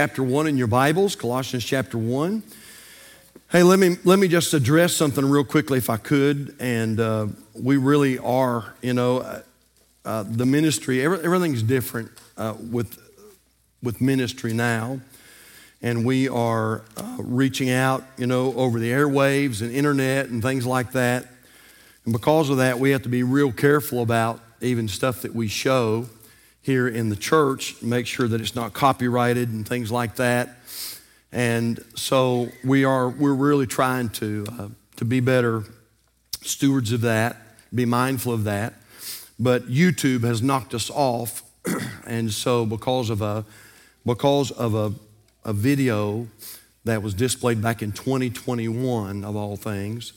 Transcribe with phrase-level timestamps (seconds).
[0.00, 2.42] chapter 1 in your Bibles, Colossians chapter 1.
[3.50, 6.56] Hey, let me, let me just address something real quickly if I could.
[6.58, 9.42] And uh, we really are, you know, uh,
[10.06, 12.98] uh, the ministry, every, everything's different uh, with,
[13.82, 15.00] with ministry now.
[15.82, 20.64] And we are uh, reaching out, you know, over the airwaves and internet and things
[20.64, 21.26] like that.
[22.06, 25.46] And because of that, we have to be real careful about even stuff that we
[25.46, 26.06] show
[26.62, 30.56] here in the church, make sure that it's not copyrighted and things like that.
[31.32, 35.64] And so we are we're really trying to uh, to be better
[36.42, 37.36] stewards of that,
[37.74, 38.74] be mindful of that.
[39.38, 41.42] But YouTube has knocked us off,
[42.06, 43.44] and so because of a
[44.04, 44.92] because of a,
[45.44, 46.26] a video
[46.84, 50.12] that was displayed back in 2021 of all things,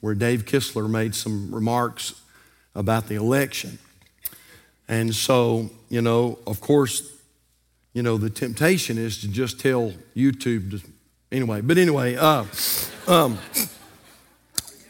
[0.00, 2.20] where Dave Kistler made some remarks
[2.74, 3.78] about the election.
[4.92, 7.10] And so, you know, of course,
[7.94, 10.80] you know, the temptation is to just tell YouTube to,
[11.34, 11.62] anyway.
[11.62, 12.44] But anyway, uh,
[13.06, 13.38] um,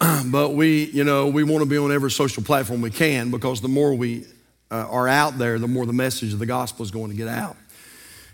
[0.32, 3.60] but we, you know, we want to be on every social platform we can because
[3.60, 4.26] the more we
[4.72, 7.28] uh, are out there, the more the message of the gospel is going to get
[7.28, 7.56] out.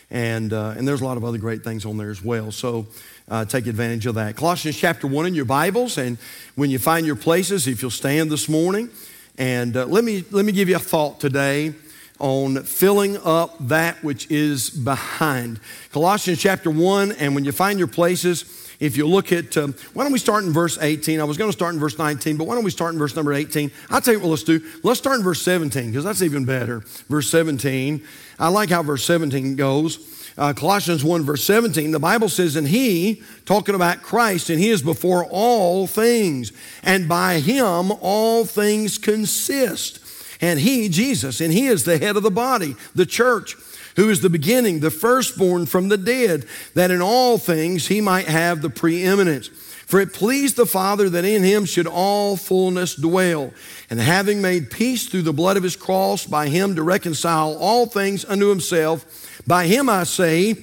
[0.09, 2.51] And, uh, and there's a lot of other great things on there as well.
[2.51, 2.87] So,
[3.29, 4.35] uh, take advantage of that.
[4.35, 6.17] Colossians chapter 1 in your Bibles, and
[6.55, 8.89] when you find your places, if you'll stand this morning,
[9.37, 11.73] and uh, let, me, let me give you a thought today
[12.19, 15.59] on filling up that which is behind.
[15.91, 20.03] Colossians chapter 1, and when you find your places, if you look at, um, why
[20.03, 21.19] don't we start in verse 18?
[21.19, 23.15] I was going to start in verse 19, but why don't we start in verse
[23.15, 23.71] number 18?
[23.89, 24.61] I'll tell you what let's do.
[24.83, 26.79] Let's start in verse 17, because that's even better.
[27.09, 28.03] Verse 17.
[28.39, 30.13] I like how verse 17 goes.
[30.37, 34.69] Uh, Colossians 1, verse 17, the Bible says, And he, talking about Christ, and he
[34.69, 36.51] is before all things,
[36.83, 40.06] and by him all things consist.
[40.41, 43.55] And he, Jesus, and he is the head of the body, the church,
[43.95, 48.27] who is the beginning, the firstborn from the dead, that in all things he might
[48.27, 49.49] have the preeminence.
[49.87, 53.53] For it pleased the Father that in him should all fullness dwell.
[53.89, 57.85] And having made peace through the blood of his cross, by him to reconcile all
[57.85, 60.55] things unto himself, by him I say,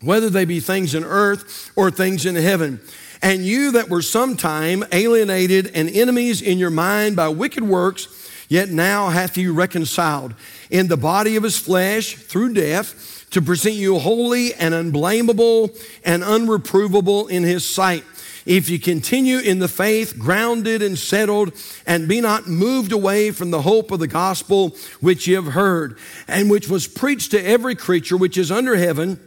[0.00, 2.80] whether they be things in earth or things in heaven.
[3.22, 8.06] And you that were sometime alienated and enemies in your mind by wicked works,
[8.48, 10.34] Yet now hath he reconciled
[10.70, 15.70] in the body of his flesh through death to present you holy and unblameable
[16.04, 18.04] and unreprovable in his sight.
[18.46, 21.52] If you continue in the faith, grounded and settled,
[21.86, 25.98] and be not moved away from the hope of the gospel which ye have heard,
[26.26, 29.20] and which was preached to every creature which is under heaven,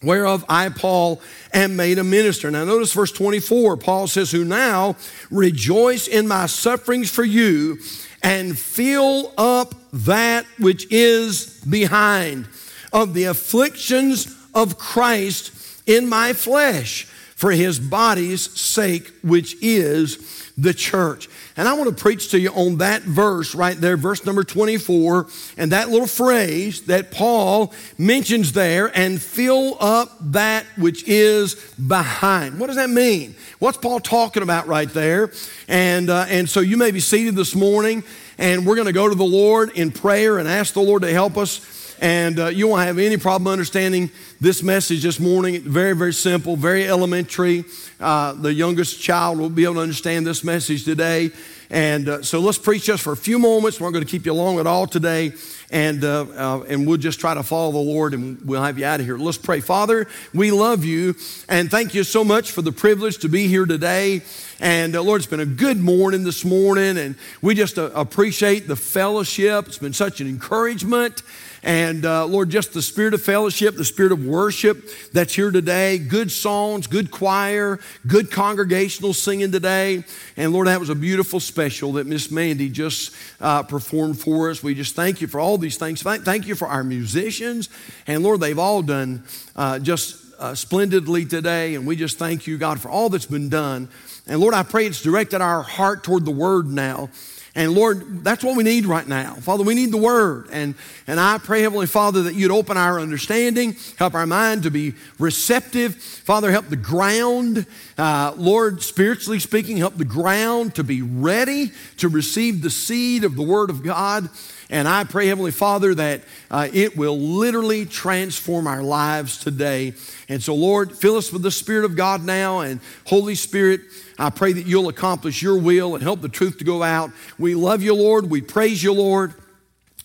[0.00, 1.20] whereof I, Paul,
[1.52, 2.52] am made a minister.
[2.52, 3.78] Now, notice verse 24.
[3.78, 4.94] Paul says, Who now
[5.32, 7.78] rejoice in my sufferings for you
[8.22, 12.48] and fill up that which is behind
[12.92, 15.52] of the afflictions of Christ
[15.86, 17.06] in my flesh
[17.42, 21.28] for his body's sake, which is the church.
[21.56, 25.26] And I want to preach to you on that verse right there, verse number 24,
[25.56, 32.60] and that little phrase that Paul mentions there, and fill up that which is behind.
[32.60, 33.34] What does that mean?
[33.58, 35.32] What's Paul talking about right there?
[35.66, 38.04] And, uh, and so you may be seated this morning,
[38.38, 41.12] and we're going to go to the Lord in prayer and ask the Lord to
[41.12, 44.10] help us and uh, you won't have any problem understanding
[44.40, 45.60] this message this morning.
[45.60, 47.64] Very, very simple, very elementary.
[48.00, 51.30] Uh, the youngest child will be able to understand this message today.
[51.70, 53.80] And uh, so let's preach just for a few moments.
[53.80, 55.32] We're not going to keep you long at all today.
[55.70, 58.84] And, uh, uh, and we'll just try to follow the Lord and we'll have you
[58.84, 59.16] out of here.
[59.16, 59.60] Let's pray.
[59.60, 61.14] Father, we love you
[61.48, 64.22] and thank you so much for the privilege to be here today.
[64.58, 68.68] And uh, Lord, it's been a good morning this morning, and we just uh, appreciate
[68.68, 69.66] the fellowship.
[69.66, 71.22] It's been such an encouragement.
[71.62, 75.98] And uh, Lord, just the spirit of fellowship, the spirit of worship that's here today,
[75.98, 80.04] good songs, good choir, good congregational singing today.
[80.36, 84.62] And Lord, that was a beautiful special that Miss Mandy just uh, performed for us.
[84.62, 86.02] We just thank you for all these things.
[86.02, 87.68] Thank you for our musicians.
[88.08, 89.22] And Lord, they've all done
[89.54, 91.76] uh, just uh, splendidly today.
[91.76, 93.88] And we just thank you, God, for all that's been done.
[94.26, 97.10] And Lord, I pray it's directed our heart toward the word now.
[97.54, 99.34] And Lord, that's what we need right now.
[99.34, 100.48] Father, we need the Word.
[100.52, 100.74] And,
[101.06, 104.94] and I pray, Heavenly Father, that you'd open our understanding, help our mind to be
[105.18, 105.96] receptive.
[105.96, 107.66] Father, help the ground,
[107.98, 113.36] uh, Lord, spiritually speaking, help the ground to be ready to receive the seed of
[113.36, 114.30] the Word of God.
[114.72, 119.92] And I pray, Heavenly Father, that uh, it will literally transform our lives today.
[120.30, 122.60] And so, Lord, fill us with the Spirit of God now.
[122.60, 123.82] And Holy Spirit,
[124.18, 127.10] I pray that you'll accomplish your will and help the truth to go out.
[127.38, 128.30] We love you, Lord.
[128.30, 129.34] We praise you, Lord.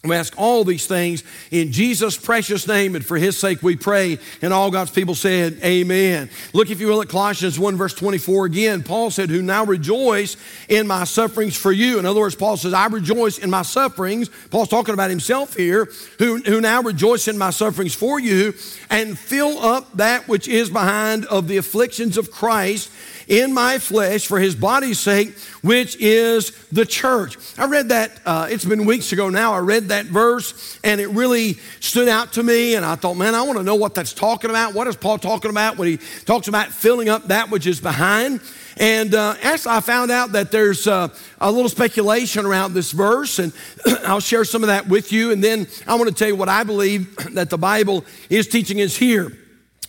[0.07, 4.19] We ask all these things in Jesus' precious name, and for his sake we pray.
[4.41, 6.29] And all God's people said, Amen.
[6.53, 8.83] Look, if you will, at Colossians 1, verse 24 again.
[8.83, 10.37] Paul said, Who now rejoice
[10.69, 11.99] in my sufferings for you.
[11.99, 14.29] In other words, Paul says, I rejoice in my sufferings.
[14.49, 15.89] Paul's talking about himself here,
[16.19, 18.53] who, who now rejoice in my sufferings for you,
[18.89, 22.91] and fill up that which is behind of the afflictions of Christ
[23.27, 27.37] in my flesh for his body's sake, which is the church.
[27.57, 29.53] I read that, uh, it's been weeks ago now.
[29.53, 32.75] I read that verse and it really stood out to me.
[32.75, 34.73] And I thought, man, I want to know what that's talking about.
[34.73, 38.41] What is Paul talking about when he talks about filling up that which is behind?
[38.77, 41.09] And uh, as I found out that there's uh,
[41.41, 43.51] a little speculation around this verse, and
[44.05, 45.31] I'll share some of that with you.
[45.31, 48.81] And then I want to tell you what I believe that the Bible is teaching
[48.81, 49.35] us here.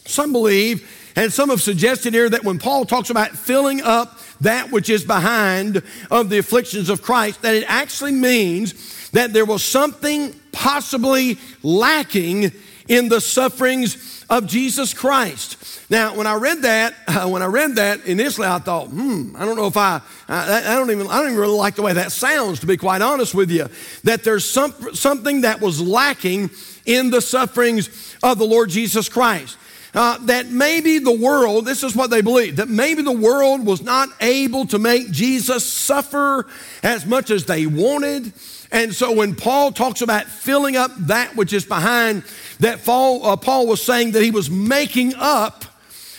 [0.06, 0.88] Some believe
[1.18, 5.04] and some have suggested here that when Paul talks about filling up that which is
[5.04, 5.82] behind
[6.12, 8.72] of the afflictions of Christ, that it actually means
[9.12, 12.52] that there was something possibly lacking
[12.88, 15.56] in the sufferings of Jesus Christ.
[15.90, 19.44] Now, when I read that, uh, when I read that initially, I thought, hmm, I
[19.44, 21.92] don't know if I, I, I, don't even, I don't even really like the way
[21.92, 23.68] that sounds, to be quite honest with you.
[24.04, 26.50] That there's some, something that was lacking
[26.86, 29.58] in the sufferings of the Lord Jesus Christ
[29.94, 33.82] uh, that maybe the world, this is what they believe, that maybe the world was
[33.82, 36.46] not able to make Jesus suffer
[36.82, 38.32] as much as they wanted.
[38.70, 42.22] And so when Paul talks about filling up that which is behind,
[42.60, 45.64] that Paul, uh, Paul was saying that he was making up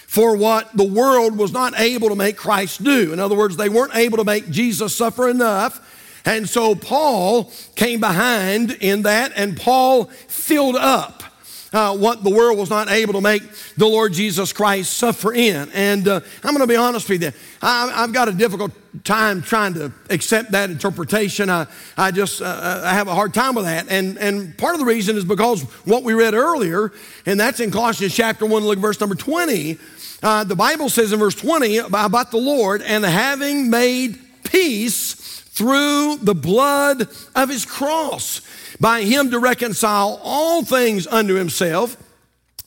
[0.08, 3.14] for what the world was not able to make Christ do.
[3.14, 5.86] In other words, they weren't able to make Jesus suffer enough.
[6.26, 11.24] And so Paul came behind in that, and Paul filled up
[11.72, 13.44] uh, what the world was not able to make
[13.78, 15.70] the Lord Jesus Christ suffer in.
[15.74, 17.32] And uh, I'm going to be honest with you,
[17.62, 18.72] I, have got a difficult
[19.04, 21.50] time trying to accept that interpretation.
[21.50, 21.68] I,
[21.98, 23.88] I just uh, uh, I have a hard time with that.
[23.90, 26.92] And, and part of the reason is because what we read earlier,
[27.26, 29.78] and that's in Colossians chapter 1, look verse number 20.
[30.22, 36.18] Uh, the Bible says in verse 20 about the Lord, and having made peace through
[36.18, 38.42] the blood of his cross
[38.80, 41.98] by him to reconcile all things unto himself.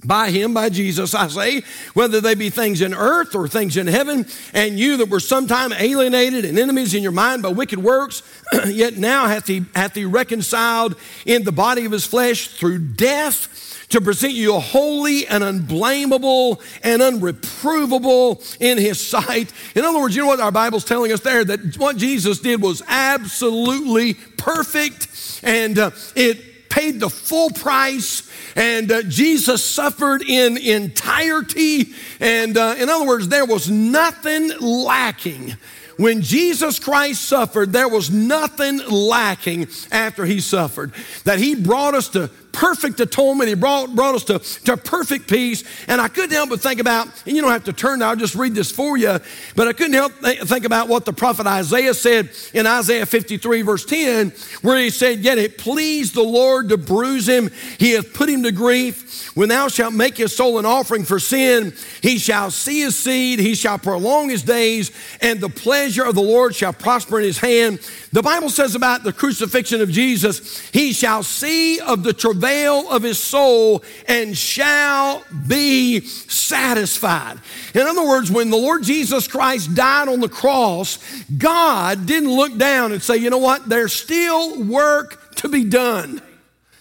[0.04, 1.62] By him, by Jesus, I say,
[1.94, 5.72] whether they be things in earth or things in heaven, and you that were sometime
[5.72, 8.22] alienated and enemies in your mind by wicked works,
[8.66, 13.86] yet now hath he, hath he reconciled in the body of his flesh through death
[13.90, 19.52] to present you a holy and unblameable and unreprovable in his sight.
[19.76, 21.44] In other words, you know what our Bible's telling us there?
[21.44, 28.28] That what Jesus did was absolutely perfect and uh, it paid the full price.
[28.56, 31.92] And uh, Jesus suffered in entirety.
[32.18, 35.56] And uh, in other words, there was nothing lacking.
[35.98, 40.92] When Jesus Christ suffered, there was nothing lacking after he suffered.
[41.24, 43.48] That he brought us to perfect atonement.
[43.48, 45.64] He brought, brought us to, to perfect peace.
[45.88, 48.16] And I couldn't help but think about, and you don't have to turn now, I'll
[48.16, 49.18] just read this for you,
[49.56, 53.84] but I couldn't help think about what the prophet Isaiah said in Isaiah 53, verse
[53.84, 54.32] 10,
[54.62, 58.42] where he said, Yet it pleased the Lord to bruise him, he hath put him
[58.42, 59.30] to grief.
[59.34, 63.38] When thou shalt make his soul an offering for sin, he shall see his seed,
[63.38, 64.90] he shall prolong his days,
[65.20, 67.80] and the pleasure of the Lord shall prosper in his hand.
[68.12, 72.90] The Bible says about the crucifixion of Jesus, he shall see of the travail travail
[72.90, 77.38] of his soul and shall be satisfied.
[77.72, 80.98] In other words, when the Lord Jesus Christ died on the cross,
[81.38, 86.20] God didn't look down and say, you know what, there's still work to be done.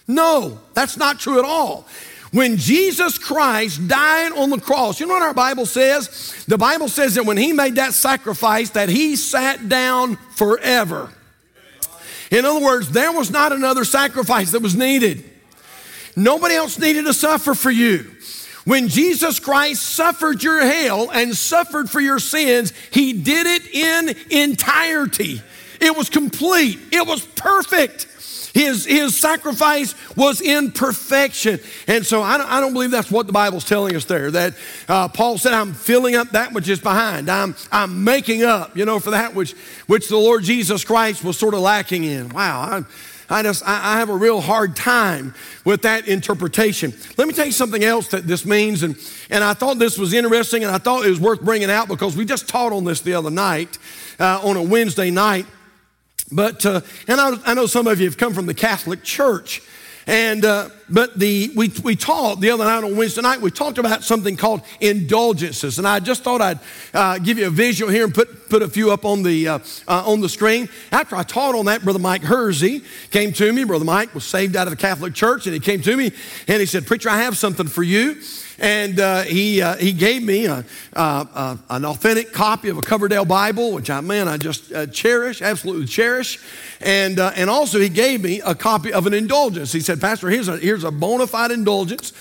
[0.08, 1.86] No, that's not true at all.
[2.32, 6.44] When Jesus Christ died on the cross, you know what our Bible says?
[6.48, 11.10] The Bible says that when he made that sacrifice that he sat down forever.
[12.32, 15.31] In other words, there was not another sacrifice that was needed.
[16.16, 18.10] Nobody else needed to suffer for you.
[18.64, 24.16] When Jesus Christ suffered your hell and suffered for your sins, he did it in
[24.30, 25.42] entirety.
[25.80, 26.78] It was complete.
[26.92, 28.06] It was perfect.
[28.54, 31.58] His, his sacrifice was in perfection.
[31.86, 34.30] And so I don't, I don't believe that's what the Bible's telling us there.
[34.30, 34.54] That
[34.88, 37.30] uh, Paul said, I'm filling up that which is behind.
[37.30, 39.52] I'm, I'm making up, you know, for that which,
[39.86, 42.28] which the Lord Jesus Christ was sort of lacking in.
[42.28, 42.60] Wow.
[42.60, 42.84] I,
[43.32, 45.34] I just, I, I have a real hard time
[45.64, 46.92] with that interpretation.
[47.16, 48.82] Let me tell you something else that this means.
[48.82, 48.94] And,
[49.30, 52.14] and I thought this was interesting and I thought it was worth bringing out because
[52.14, 53.78] we just taught on this the other night,
[54.20, 55.46] uh, on a Wednesday night.
[56.30, 59.62] But, uh, and I, I, know some of you have come from the Catholic Church.
[60.06, 63.78] And, uh, but the, we, we talked the other night on Wednesday night, we talked
[63.78, 65.78] about something called indulgences.
[65.78, 66.58] And I just thought I'd
[66.92, 69.58] uh, give you a visual here and put, put a few up on the, uh,
[69.86, 70.68] uh, on the screen.
[70.90, 73.64] After I taught on that, Brother Mike Hersey came to me.
[73.64, 76.12] Brother Mike was saved out of the Catholic Church, and he came to me
[76.48, 78.20] and he said, Preacher, I have something for you
[78.62, 83.24] and uh, he, uh, he gave me a, uh, an authentic copy of a Coverdale
[83.24, 86.38] Bible, which I, man, I just uh, cherish, absolutely cherish.
[86.80, 89.72] And, uh, and also, he gave me a copy of an indulgence.
[89.72, 92.12] He said, Pastor, here's a, here's a bona fide indulgence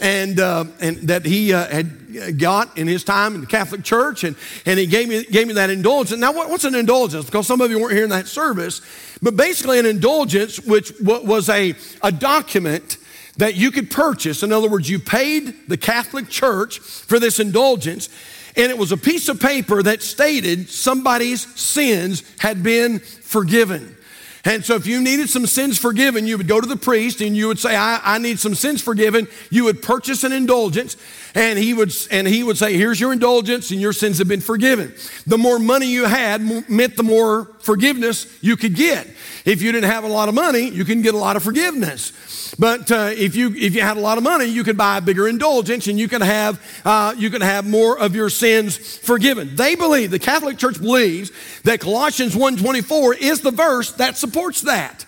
[0.00, 4.22] and, uh, and that he had got in his time in the Catholic Church.
[4.22, 4.36] And,
[4.66, 6.20] and he gave me, gave me that indulgence.
[6.20, 7.24] Now, what, what's an indulgence?
[7.26, 8.82] Because some of you weren't here in that service.
[9.20, 12.98] But basically, an indulgence, which was a, a document
[13.38, 14.42] that you could purchase.
[14.42, 18.08] In other words, you paid the Catholic Church for this indulgence,
[18.56, 23.96] and it was a piece of paper that stated somebody's sins had been forgiven.
[24.44, 27.36] And so, if you needed some sins forgiven, you would go to the priest and
[27.36, 29.26] you would say, I, I, need some sins forgiven.
[29.50, 30.96] You would purchase an indulgence,
[31.34, 34.40] and he, would, and he would say, Here's your indulgence, and your sins have been
[34.40, 34.94] forgiven.
[35.26, 36.40] The more money you had
[36.70, 39.06] meant the more forgiveness you could get.
[39.44, 42.54] If you didn't have a lot of money, you can get a lot of forgiveness.
[42.58, 45.00] But uh, if you if you had a lot of money, you could buy a
[45.02, 49.54] bigger indulgence, and you can have uh, you can have more of your sins forgiven.
[49.54, 51.30] They believe the Catholic Church believes
[51.64, 55.04] that Colossians 1:24 is the verse that supports that.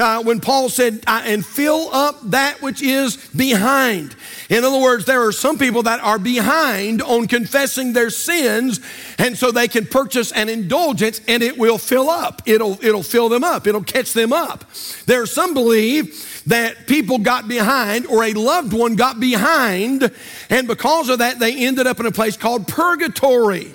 [0.00, 4.16] Uh, when Paul said, and fill up that which is behind.
[4.48, 8.80] In other words, there are some people that are behind on confessing their sins,
[9.18, 12.40] and so they can purchase an indulgence and it will fill up.
[12.46, 14.64] It'll, it'll fill them up, it'll catch them up.
[15.04, 20.10] There are some believe that people got behind or a loved one got behind,
[20.48, 23.74] and because of that, they ended up in a place called purgatory.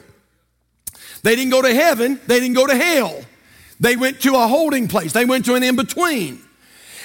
[1.22, 3.22] They didn't go to heaven, they didn't go to hell.
[3.80, 6.42] They went to a holding place, they went to an in between.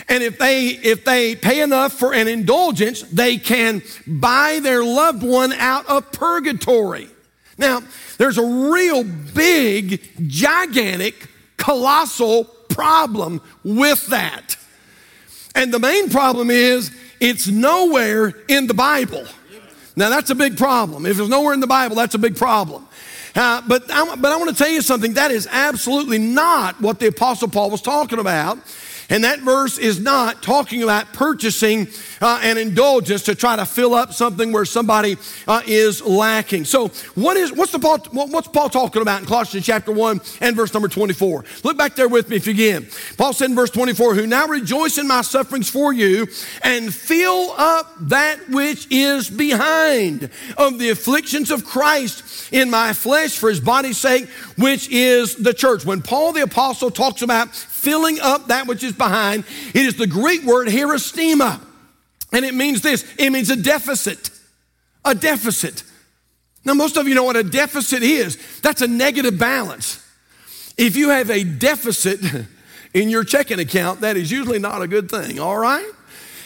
[0.08, 5.22] And if they if they pay enough for an indulgence, they can buy their loved
[5.22, 7.08] one out of purgatory.
[7.58, 7.82] Now,
[8.16, 14.56] there's a real big, gigantic, colossal problem with that.
[15.54, 19.26] And the main problem is it's nowhere in the Bible.
[19.94, 21.04] Now, that's a big problem.
[21.04, 22.88] If it's nowhere in the Bible, that's a big problem.
[23.34, 26.98] Uh, but, I, but I want to tell you something that is absolutely not what
[26.98, 28.58] the Apostle Paul was talking about.
[29.10, 31.88] And that verse is not talking about purchasing
[32.20, 35.16] uh, an indulgence to try to fill up something where somebody
[35.48, 36.64] uh, is lacking.
[36.64, 40.54] So, what is what's the Paul, what's Paul talking about in Colossians chapter one and
[40.54, 41.44] verse number twenty four?
[41.64, 42.86] Look back there with me if you can.
[43.16, 46.28] Paul said in verse twenty four, "Who now rejoice in my sufferings for you,
[46.62, 53.36] and fill up that which is behind of the afflictions of Christ in my flesh
[53.36, 57.48] for His body's sake, which is the church." When Paul the apostle talks about
[57.80, 59.44] filling up that which is behind.
[59.74, 61.60] It is the Greek word husterema.
[62.32, 64.30] And it means this it means a deficit.
[65.04, 65.82] A deficit.
[66.64, 70.06] Now, most of you know what a deficit is that's a negative balance.
[70.76, 72.20] If you have a deficit
[72.94, 75.90] in your checking account, that is usually not a good thing, all right?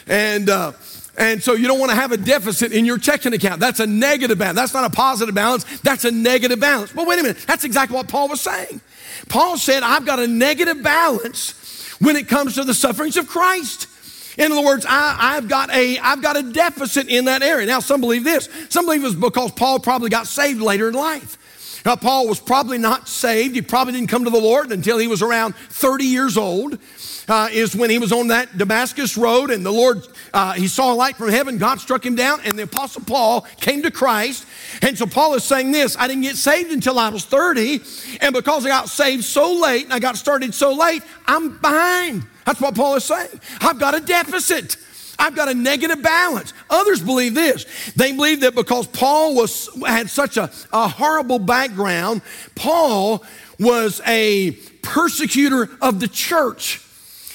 [0.06, 0.72] And, uh,
[1.16, 3.60] and so you don't want to have a deficit in your checking account.
[3.60, 4.56] That's a negative balance.
[4.56, 5.64] That's not a positive balance.
[5.80, 6.92] That's a negative balance.
[6.92, 7.38] But wait a minute.
[7.46, 8.80] That's exactly what Paul was saying.
[9.28, 11.52] Paul said, I've got a negative balance
[12.00, 13.88] when it comes to the sufferings of Christ.
[14.36, 17.66] In other words, I, have got a, I've got a deficit in that area.
[17.66, 18.48] Now, some believe this.
[18.68, 21.38] Some believe it's because Paul probably got saved later in life.
[21.84, 23.54] Now, Paul was probably not saved.
[23.54, 26.78] He probably didn't come to the Lord until he was around 30 years old.
[27.26, 30.92] Uh, is when he was on that Damascus road and the Lord, uh, he saw
[30.92, 34.44] a light from heaven, God struck him down, and the Apostle Paul came to Christ.
[34.82, 37.80] And so Paul is saying this I didn't get saved until I was 30,
[38.20, 42.26] and because I got saved so late and I got started so late, I'm behind.
[42.44, 43.40] That's what Paul is saying.
[43.60, 44.76] I've got a deficit.
[45.18, 46.52] I've got a negative balance.
[46.70, 47.66] Others believe this.
[47.94, 52.22] They believe that because Paul was, had such a, a horrible background,
[52.54, 53.24] Paul
[53.58, 54.52] was a
[54.82, 56.80] persecutor of the church.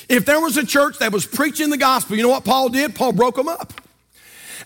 [0.09, 2.95] If there was a church that was preaching the gospel, you know what Paul did?
[2.95, 3.73] Paul broke them up.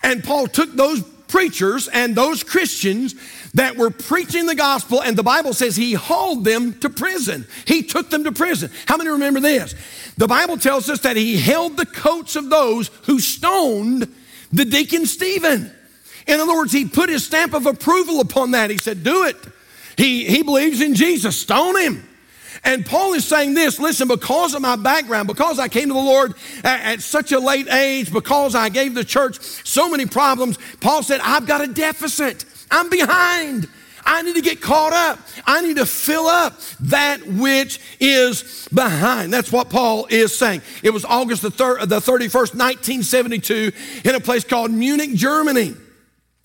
[0.01, 3.15] And Paul took those preachers and those Christians
[3.53, 7.45] that were preaching the gospel, and the Bible says he hauled them to prison.
[7.65, 8.71] He took them to prison.
[8.87, 9.75] How many remember this?
[10.17, 14.07] The Bible tells us that he held the coats of those who stoned
[14.51, 15.71] the deacon Stephen.
[16.27, 18.69] In other words, he put his stamp of approval upon that.
[18.69, 19.35] He said, Do it.
[19.97, 22.09] He, he believes in Jesus, stone him.
[22.63, 25.99] And Paul is saying this listen, because of my background, because I came to the
[25.99, 26.33] Lord
[26.63, 31.03] at, at, such a late age, because I gave the church so many problems, Paul
[31.03, 32.45] said, I've got a deficit.
[32.73, 33.69] I'm behind.
[34.05, 35.19] I need to get caught up.
[35.45, 39.31] I need to fill up that which is behind.
[39.31, 40.61] That's what Paul is saying.
[40.81, 43.71] It was August the, thir- the 31st, 1972,
[44.03, 45.75] in a place called Munich, Germany.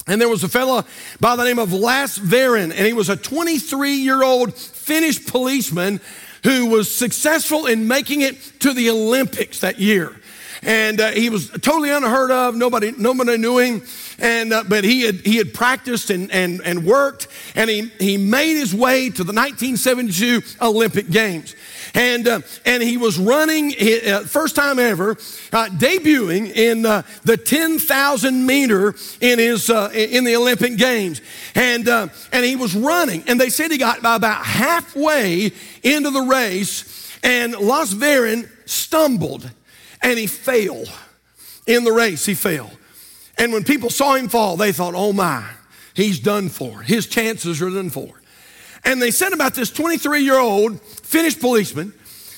[0.06, 0.84] And there was a fellow
[1.20, 6.00] by the name of Lasse Viren, and he was a 23 year old Finnish policeman
[6.44, 10.14] who was successful in making it to the Olympics that year.
[10.62, 12.56] And uh, he was totally unheard of.
[12.56, 13.82] Nobody, nobody knew him.
[14.18, 18.16] And, uh, but he had, he had practiced and, and, and worked, and he, he
[18.16, 21.54] made his way to the 1972 Olympic Games.
[21.94, 25.12] And, uh, and he was running, uh, first time ever,
[25.52, 31.20] uh, debuting in uh, the 10,000 meter in, his, uh, in the Olympic Games.
[31.54, 37.16] And, and he was running, and they said he got about halfway into the race,
[37.22, 39.50] and Lasse Viren stumbled
[40.02, 40.84] and he fell
[41.66, 42.26] in the race.
[42.26, 42.70] He fell.
[43.38, 45.48] And when people saw him fall, they thought, oh my,
[45.94, 46.82] he's done for.
[46.82, 48.20] His chances are done for.
[48.84, 51.92] And they said about this 23 year old Finnish policeman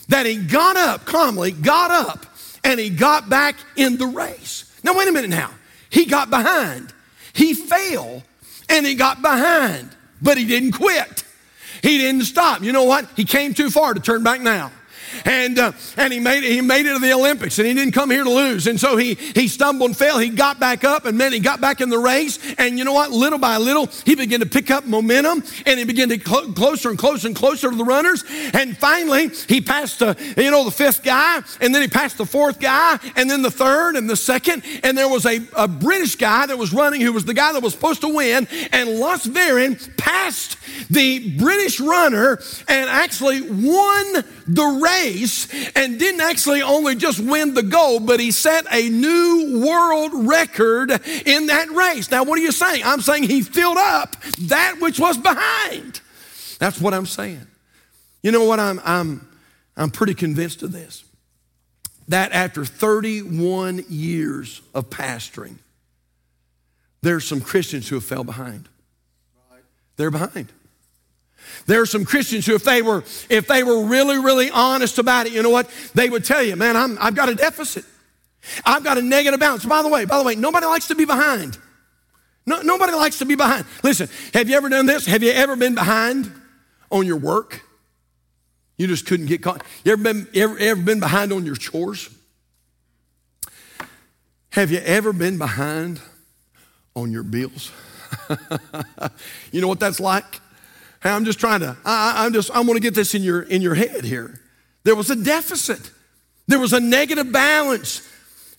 [0.09, 2.27] that he got up calmly, got up,
[2.63, 4.71] and he got back in the race.
[4.83, 5.51] Now, wait a minute now.
[5.89, 6.93] He got behind.
[7.33, 8.23] He fell
[8.69, 11.25] and he got behind, but he didn't quit.
[11.83, 12.63] He didn't stop.
[12.63, 13.09] You know what?
[13.17, 14.71] He came too far to turn back now
[15.25, 17.93] and uh, and he made it, he made it to the Olympics, and he didn't
[17.93, 18.67] come here to lose.
[18.67, 20.19] And so he he stumbled and fell.
[20.19, 22.39] He got back up, and man, he got back in the race.
[22.59, 23.11] And you know what?
[23.11, 26.91] Little by little, he began to pick up momentum, and he began to cl- closer
[26.91, 28.25] and closer and closer to the runners.
[28.53, 32.27] And finally, he passed the you know the fifth guy, and then he passed the
[32.27, 34.63] fourth guy, and then the third and the second.
[34.83, 37.63] And there was a, a British guy that was running, who was the guy that
[37.63, 40.57] was supposed to win, and Lasse Viren passed
[40.91, 45.00] the British runner and actually won the race
[45.75, 50.91] and didn't actually only just win the gold, but he set a new world record
[51.27, 52.11] in that race.
[52.11, 52.83] Now, what are you saying?
[52.85, 56.01] I'm saying he filled up that which was behind.
[56.59, 57.47] That's what I'm saying.
[58.23, 58.61] You know what?
[58.61, 59.29] I'm, I'm,
[59.77, 61.05] I'm pretty convinced of this.
[62.09, 65.57] That after 31 years of pastoring,
[67.03, 68.69] there's some Christians who have fell behind.
[69.97, 70.49] They're behind.
[71.67, 75.27] There are some Christians who, if they were, if they were really, really honest about
[75.27, 75.71] it, you know what?
[75.95, 77.85] They would tell you, man, I'm, I've got a deficit.
[78.65, 79.65] I've got a negative balance.
[79.65, 81.59] By the way, by the way, nobody likes to be behind.
[82.47, 83.65] No, nobody likes to be behind.
[83.83, 85.07] Listen, have you ever done this?
[85.07, 86.33] Have you ever been behind
[86.91, 87.63] on your work?
[88.77, 89.63] You just couldn't get caught.
[89.85, 92.09] You ever been, ever, ever been behind on your chores?
[94.51, 96.01] Have you ever been behind
[96.97, 97.71] on your bills?
[99.53, 100.41] you know what that's like?
[101.03, 103.43] Hey, I'm just trying to, I, am just, I want to get this in your,
[103.43, 104.41] in your head here.
[104.85, 105.91] There was a deficit.
[106.47, 108.07] There was a negative balance.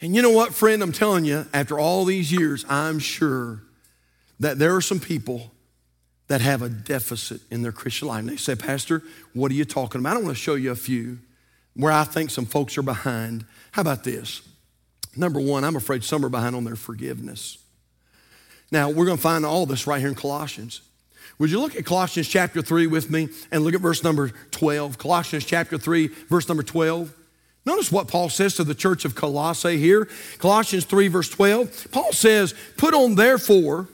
[0.02, 3.62] And you know what, friend, I'm telling you, after all these years, I'm sure
[4.40, 5.52] that there are some people
[6.28, 8.22] that have a deficit in their Christian life.
[8.22, 10.16] And they say, Pastor, what are you talking about?
[10.16, 11.20] I want to show you a few
[11.76, 13.46] where I think some folks are behind.
[13.72, 14.42] How about this?
[15.16, 17.58] Number one, I'm afraid some are behind on their forgiveness.
[18.72, 20.82] Now, we're going to find all this right here in Colossians.
[21.40, 24.98] Would you look at Colossians chapter 3 with me and look at verse number 12?
[24.98, 27.16] Colossians chapter 3, verse number 12.
[27.66, 30.08] Notice what Paul says to the church of Colossae here.
[30.40, 31.88] Colossians 3, verse 12.
[31.92, 33.88] Paul says, Put on therefore,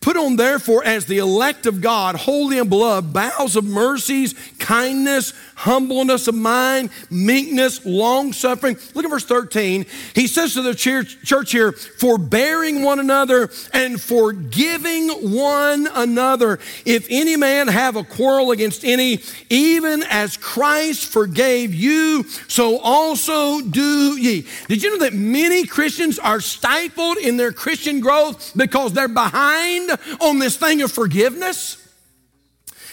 [0.00, 5.34] put on therefore as the elect of God, holy and beloved, bowels of mercies, kindness,
[5.54, 8.76] humbleness of mind, meekness, long suffering.
[8.94, 9.86] Look at verse 13.
[10.14, 16.58] He says to the church, church here, forbearing one another and forgiving one another.
[16.84, 23.60] If any man have a quarrel against any, even as Christ forgave you, so also
[23.60, 24.46] do ye.
[24.68, 29.90] Did you know that many Christians are stifled in their Christian growth because they're behind
[30.20, 31.83] on this thing of forgiveness?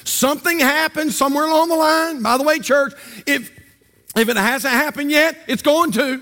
[0.04, 2.22] Something happened somewhere along the line.
[2.22, 2.94] By the way, church,
[3.28, 3.52] if,
[4.16, 6.22] if it hasn't happened yet, it's going to.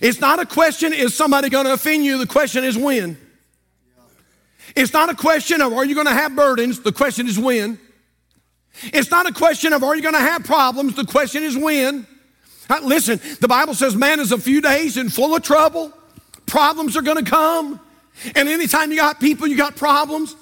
[0.00, 2.18] It's not a question, is somebody going to offend you?
[2.18, 3.18] The question is when.
[4.76, 6.80] It's not a question of are you going to have burdens?
[6.80, 7.78] The question is when.
[8.82, 10.94] It's not a question of are you going to have problems?
[10.94, 12.06] The question is when.
[12.70, 15.92] Uh, listen, the Bible says man is a few days and full of trouble.
[16.46, 17.80] Problems are going to come.
[18.34, 20.36] And anytime you got people, you got problems.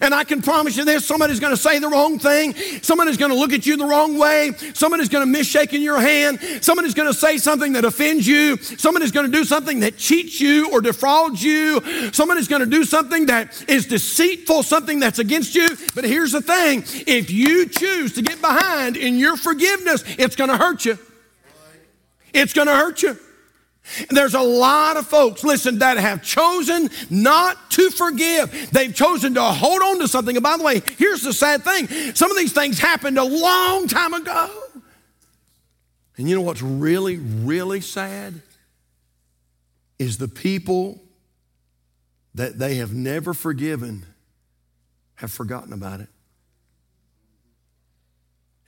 [0.00, 2.54] And I can promise you this somebody's going to say the wrong thing.
[2.82, 4.52] Somebody's going to look at you the wrong way.
[4.74, 6.40] Somebody's going to miss shaking your hand.
[6.62, 8.56] Somebody's going to say something that offends you.
[8.56, 11.80] Somebody's going to do something that cheats you or defrauds you.
[12.12, 15.76] Somebody's going to do something that is deceitful, something that's against you.
[15.94, 20.50] But here's the thing if you choose to get behind in your forgiveness, it's going
[20.50, 20.98] to hurt you.
[22.32, 23.18] It's going to hurt you.
[24.10, 28.70] There's a lot of folks, listen, that have chosen not to forgive.
[28.70, 30.36] They've chosen to hold on to something.
[30.36, 33.88] And by the way, here's the sad thing some of these things happened a long
[33.88, 34.50] time ago.
[36.16, 38.40] And you know what's really, really sad?
[39.98, 41.00] Is the people
[42.34, 44.06] that they have never forgiven
[45.16, 46.08] have forgotten about it.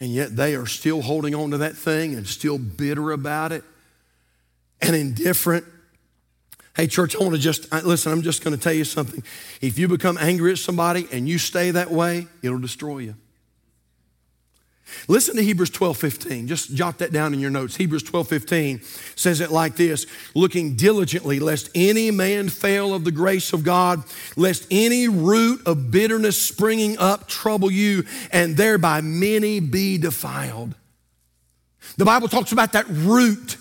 [0.01, 3.65] And yet they are still holding on to that thing and still bitter about it
[4.81, 5.65] and indifferent.
[6.77, 9.23] Hey, church, I want to just listen, I'm just going to tell you something.
[9.61, 13.15] If you become angry at somebody and you stay that way, it'll destroy you.
[15.09, 16.47] Listen to Hebrews 12 15.
[16.47, 17.77] Just jot that down in your notes.
[17.77, 18.81] Hebrews 12 15
[19.17, 24.03] says it like this looking diligently, lest any man fail of the grace of God,
[24.37, 30.75] lest any root of bitterness springing up trouble you, and thereby many be defiled.
[31.97, 33.57] The Bible talks about that root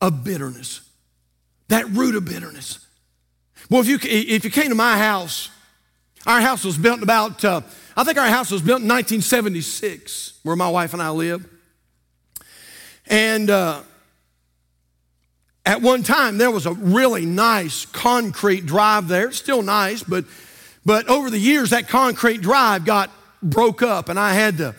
[0.00, 0.80] of bitterness.
[1.68, 2.86] That root of bitterness.
[3.68, 5.50] Well, if you, if you came to my house,
[6.26, 7.60] our house was built about, uh,
[7.96, 11.46] I think our house was built in 1976, where my wife and I live.
[13.06, 13.82] And uh,
[15.64, 19.30] at one time, there was a really nice concrete drive there.
[19.32, 20.24] Still nice, but,
[20.84, 23.10] but over the years, that concrete drive got
[23.42, 24.74] broke up, and I had to,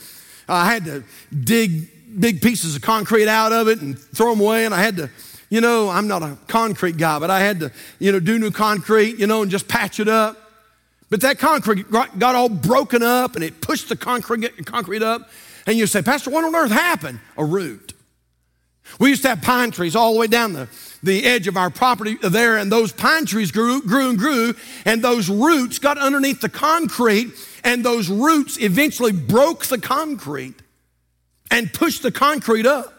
[0.48, 1.04] I had to
[1.34, 4.66] dig big pieces of concrete out of it and throw them away.
[4.66, 5.10] And I had to,
[5.50, 8.52] you know, I'm not a concrete guy, but I had to, you know, do new
[8.52, 10.38] concrete, you know, and just patch it up.
[11.10, 15.30] But that concrete got all broken up and it pushed the concrete, concrete up.
[15.68, 17.20] And you say, Pastor, what on earth happened?
[17.38, 17.94] A root.
[19.00, 20.68] We used to have pine trees all the way down the,
[21.04, 24.54] the edge of our property there, and those pine trees grew, grew and grew,
[24.86, 27.32] and those roots got underneath the concrete,
[27.64, 30.61] and those roots eventually broke the concrete
[31.52, 32.94] and push the concrete up.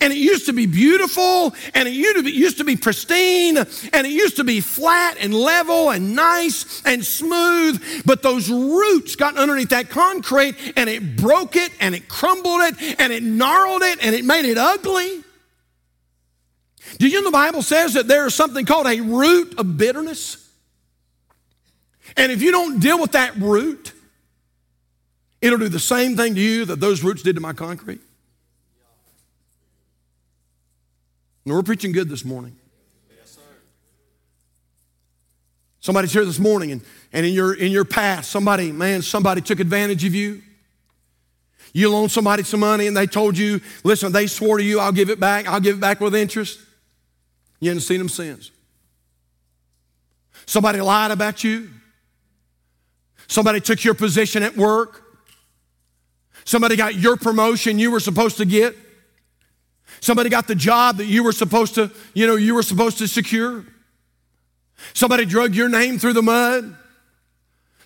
[0.00, 4.36] And it used to be beautiful and it used to be, pristine and it used
[4.36, 7.82] to be flat and level and nice and smooth.
[8.06, 12.98] But those roots got underneath that concrete and it broke it and it crumbled it
[12.98, 15.22] and it gnarled it and it made it ugly.
[16.98, 20.48] Do you know the Bible says that there is something called a root of bitterness?
[22.16, 23.93] And if you don't deal with that root,
[25.44, 28.00] It'll do the same thing to you that those roots did to my concrete.
[31.44, 32.56] And we're preaching good this morning.
[35.80, 36.80] Somebody's here this morning, and,
[37.12, 40.40] and in, your, in your past, somebody, man, somebody took advantage of you.
[41.74, 44.92] You loaned somebody some money, and they told you, listen, they swore to you, I'll
[44.92, 46.58] give it back, I'll give it back with interest.
[47.60, 48.50] You haven't seen them since.
[50.46, 51.68] Somebody lied about you.
[53.26, 55.03] Somebody took your position at work.
[56.44, 58.76] Somebody got your promotion you were supposed to get.
[60.00, 63.08] Somebody got the job that you were supposed to, you know, you were supposed to
[63.08, 63.64] secure.
[64.92, 66.76] Somebody drug your name through the mud.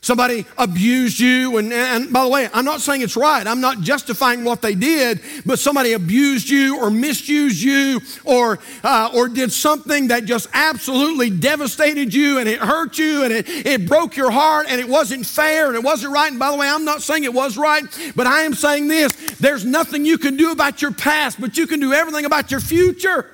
[0.00, 3.44] Somebody abused you, and, and, by the way, I'm not saying it's right.
[3.44, 9.10] I'm not justifying what they did, but somebody abused you or misused you or, uh,
[9.12, 13.88] or did something that just absolutely devastated you and it hurt you and it, it
[13.88, 16.30] broke your heart and it wasn't fair and it wasn't right.
[16.30, 17.82] And by the way, I'm not saying it was right,
[18.14, 21.66] but I am saying this there's nothing you can do about your past, but you
[21.66, 23.28] can do everything about your future.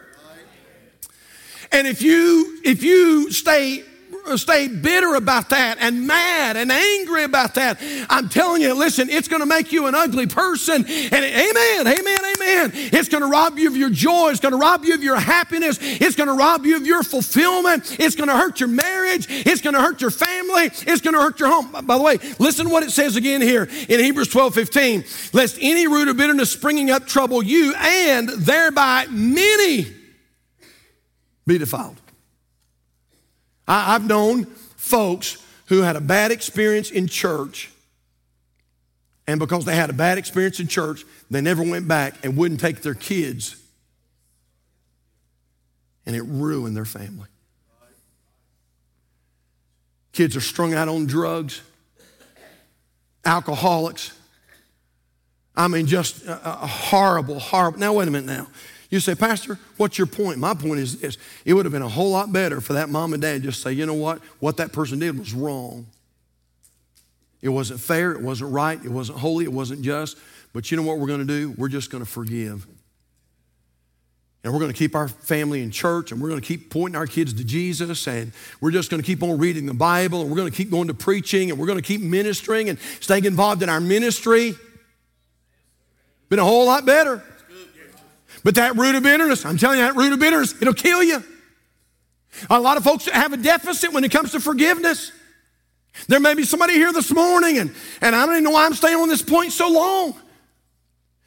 [1.70, 3.84] And if you if you stay
[4.36, 9.28] stay bitter about that and mad and angry about that, I'm telling you, listen, it's
[9.28, 10.84] going to make you an ugly person.
[10.84, 12.70] And amen, amen, amen.
[12.74, 14.30] It's going to rob you of your joy.
[14.30, 15.78] It's going to rob you of your happiness.
[15.80, 17.96] It's going to rob you of your fulfillment.
[18.00, 19.26] It's going to hurt your marriage.
[19.28, 20.64] It's going to hurt your family.
[20.64, 21.72] It's going to hurt your home.
[21.86, 25.04] By the way, listen what it says again here in Hebrews 12 15.
[25.32, 29.86] Lest any root of bitterness springing up trouble you and thereby many
[31.46, 32.00] be defiled.
[33.66, 34.44] I, have known
[34.76, 37.70] folks who had a bad experience in church,
[39.26, 42.60] and because they had a bad experience in church, they never went back and wouldn't
[42.60, 43.56] take their kids,
[46.04, 47.28] and it ruined their family.
[50.12, 51.60] Kids are strung out on drugs,
[53.24, 54.12] alcoholics.
[55.56, 57.78] I mean, just a, a horrible, horrible.
[57.80, 58.46] Now, wait a minute now.
[58.94, 60.38] You say, Pastor, what's your point?
[60.38, 63.12] My point is this it would have been a whole lot better for that mom
[63.12, 64.22] and dad just say, you know what?
[64.38, 65.86] What that person did was wrong.
[67.42, 70.16] It wasn't fair, it wasn't right, it wasn't holy, it wasn't just.
[70.52, 71.52] But you know what we're going to do?
[71.58, 72.68] We're just going to forgive.
[74.44, 76.94] And we're going to keep our family in church and we're going to keep pointing
[76.94, 78.30] our kids to Jesus and
[78.60, 80.86] we're just going to keep on reading the Bible and we're going to keep going
[80.86, 84.54] to preaching and we're going to keep ministering and staying involved in our ministry.
[86.28, 87.24] Been a whole lot better.
[88.44, 91.24] But that root of bitterness, I'm telling you, that root of bitterness, it'll kill you.
[92.50, 95.10] A lot of folks have a deficit when it comes to forgiveness.
[96.08, 98.74] There may be somebody here this morning, and, and I don't even know why I'm
[98.74, 100.14] staying on this point so long.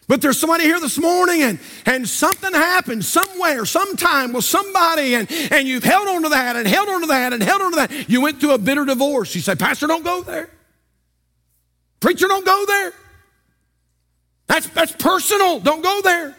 [0.08, 5.30] But there's somebody here this morning and, and something happened somewhere, sometime with somebody, and,
[5.52, 7.76] and you've held on to that and held on to that and held on to
[7.78, 8.10] that.
[8.10, 9.36] You went through a bitter divorce.
[9.36, 10.50] You say, Pastor, don't go there.
[12.00, 12.94] Preacher, don't go there.
[14.48, 15.60] That's, that's personal.
[15.60, 16.37] Don't go there.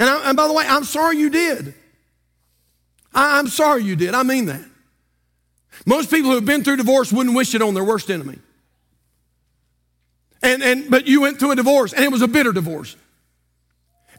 [0.00, 1.74] And, I, and by the way, I'm sorry you did.
[3.14, 4.14] I, I'm sorry you did.
[4.14, 4.64] I mean that.
[5.86, 8.38] Most people who have been through divorce wouldn't wish it on their worst enemy.
[10.42, 12.96] And, and, but you went through a divorce, and it was a bitter divorce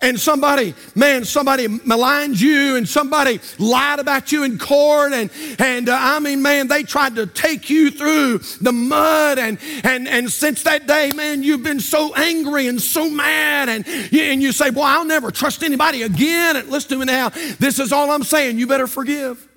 [0.01, 5.89] and somebody, man, somebody maligned you and somebody lied about you in court and, and
[5.89, 10.31] uh, I mean, man, they tried to take you through the mud and, and, and
[10.31, 14.51] since that day, man, you've been so angry and so mad and you, and you
[14.51, 16.55] say, boy, I'll never trust anybody again.
[16.55, 17.29] And listen to me now.
[17.29, 18.57] This is all I'm saying.
[18.57, 19.47] You better forgive.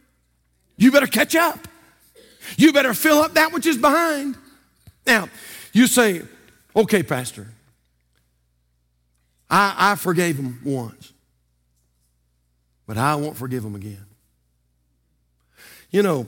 [0.77, 1.67] You better catch up.
[2.59, 4.37] You better fill up that which is behind.
[5.07, 5.29] Now,
[5.73, 6.23] you say,
[6.77, 7.49] okay, Pastor,
[9.51, 11.13] I, I forgave him once,
[12.87, 14.05] but I won't forgive him again.
[15.91, 16.27] You know,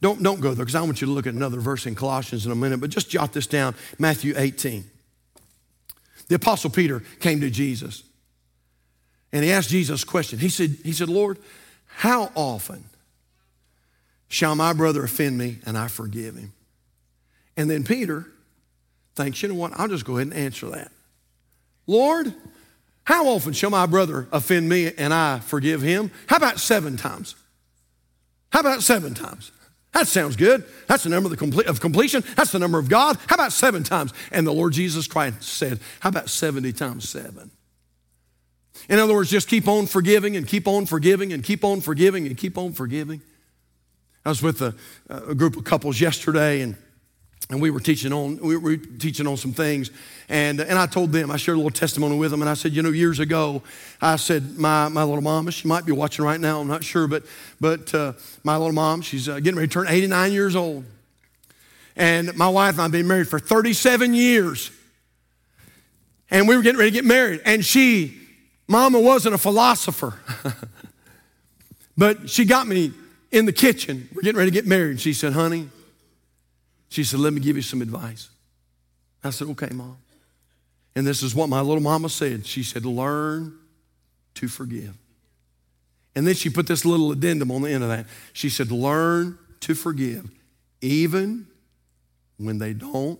[0.00, 2.44] don't, don't go there because I want you to look at another verse in Colossians
[2.44, 4.84] in a minute, but just jot this down Matthew 18.
[6.28, 8.02] The Apostle Peter came to Jesus
[9.32, 10.38] and he asked Jesus a question.
[10.38, 11.38] He said, he said, Lord,
[11.86, 12.84] how often
[14.28, 16.52] shall my brother offend me and I forgive him?
[17.56, 18.26] And then Peter
[19.14, 19.72] thinks, you know what?
[19.74, 20.90] I'll just go ahead and answer that.
[21.86, 22.34] Lord,
[23.04, 26.10] how often shall my brother offend me and I forgive him?
[26.28, 27.34] How about seven times?
[28.50, 29.50] How about seven times?
[29.92, 30.64] That sounds good.
[30.86, 32.24] That's the number of, the of completion.
[32.36, 33.18] That's the number of God.
[33.26, 34.12] How about seven times?
[34.30, 37.50] And the Lord Jesus Christ said, How about 70 times seven?
[38.88, 42.26] In other words, just keep on forgiving and keep on forgiving and keep on forgiving
[42.26, 43.20] and keep on forgiving.
[44.24, 44.74] I was with a,
[45.08, 46.76] a group of couples yesterday and
[47.52, 49.90] and we were teaching on we were teaching on some things.
[50.28, 52.40] And, and i told them i shared a little testimony with them.
[52.40, 53.62] And i said you know years ago
[54.00, 57.06] i said my, my little mama she might be watching right now i'm not sure
[57.06, 57.24] but
[57.60, 60.84] but uh, my little mom she's uh, getting ready to turn 89 years old.
[61.94, 64.70] And my wife and i've been married for 37 years.
[66.30, 67.42] And we were getting ready to get married.
[67.44, 68.18] And she
[68.66, 70.14] mama wasn't a philosopher
[71.98, 72.92] but she got me
[73.30, 74.08] in the kitchen.
[74.14, 75.00] We're getting ready to get married.
[75.00, 75.68] She said honey
[76.92, 78.28] she said, Let me give you some advice.
[79.24, 79.96] I said, Okay, mom.
[80.94, 82.46] And this is what my little mama said.
[82.46, 83.58] She said, Learn
[84.34, 84.94] to forgive.
[86.14, 88.06] And then she put this little addendum on the end of that.
[88.34, 90.30] She said, Learn to forgive,
[90.82, 91.46] even
[92.36, 93.18] when they don't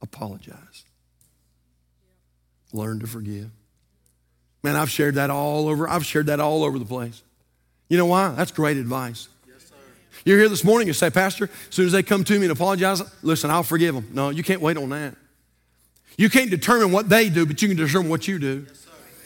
[0.00, 0.84] apologize.
[2.72, 3.50] Learn to forgive.
[4.62, 5.86] Man, I've shared that all over.
[5.86, 7.22] I've shared that all over the place.
[7.90, 8.30] You know why?
[8.30, 9.28] That's great advice.
[10.24, 12.52] You're here this morning and say, Pastor, as soon as they come to me and
[12.52, 14.08] apologize, listen, I'll forgive them.
[14.12, 15.16] No, you can't wait on that.
[16.16, 18.66] You can't determine what they do, but you can determine what you do.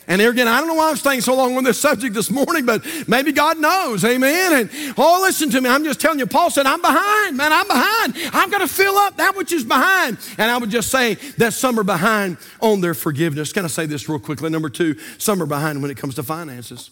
[0.09, 2.31] And there again, I don't know why I'm staying so long on this subject this
[2.31, 4.03] morning, but maybe God knows.
[4.07, 4.55] Amen.
[4.55, 5.69] And oh, listen to me.
[5.69, 7.53] I'm just telling you, Paul said, I'm behind, man.
[7.53, 8.15] I'm behind.
[8.51, 10.17] Got to fill up that which is behind.
[10.39, 13.53] And I would just say that some are behind on their forgiveness.
[13.53, 14.49] Can I say this real quickly?
[14.49, 16.91] Number two, some are behind when it comes to finances.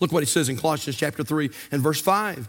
[0.00, 2.48] Look what he says in Colossians chapter 3 and verse 5.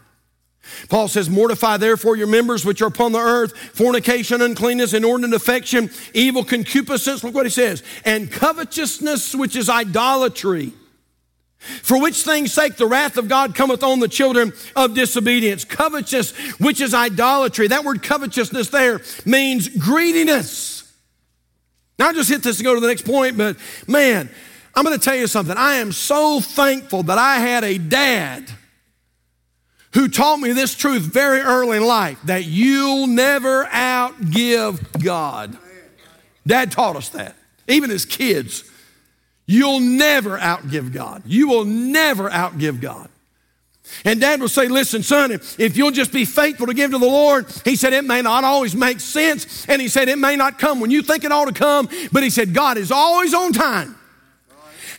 [0.90, 5.90] Paul says, Mortify therefore your members which are upon the earth fornication, uncleanness, inordinate affection,
[6.14, 7.24] evil concupiscence.
[7.24, 10.74] Look what he says, and covetousness, which is idolatry.
[11.60, 15.66] For which things sake the wrath of God cometh on the children of disobedience.
[15.66, 17.68] Covetousness, which is idolatry.
[17.68, 20.90] That word covetousness there means greediness.
[21.98, 24.30] Now, I'll just hit this to go to the next point, but man,
[24.74, 25.58] I'm going to tell you something.
[25.58, 28.50] I am so thankful that I had a dad
[29.94, 35.58] who taught me this truth very early in life that you'll never outgive God.
[36.46, 37.36] Dad taught us that,
[37.68, 38.64] even as kids.
[39.46, 41.24] You'll never outgive God.
[41.26, 43.10] You will never outgive God.
[44.06, 47.06] And dad would say, Listen, son, if, you'll just be faithful to give to the
[47.08, 49.66] Lord, he said, it may not always make sense.
[49.68, 51.90] And he said, it may not come when you think it ought to come.
[52.12, 53.96] But he said, God is always on time.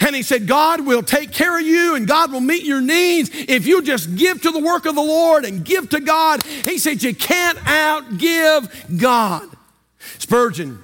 [0.00, 3.30] And he said, God will take care of you and God will meet your needs
[3.32, 6.42] if you just give to the work of the Lord and give to God.
[6.42, 9.48] He said, You can't outgive God.
[10.18, 10.82] Spurgeon,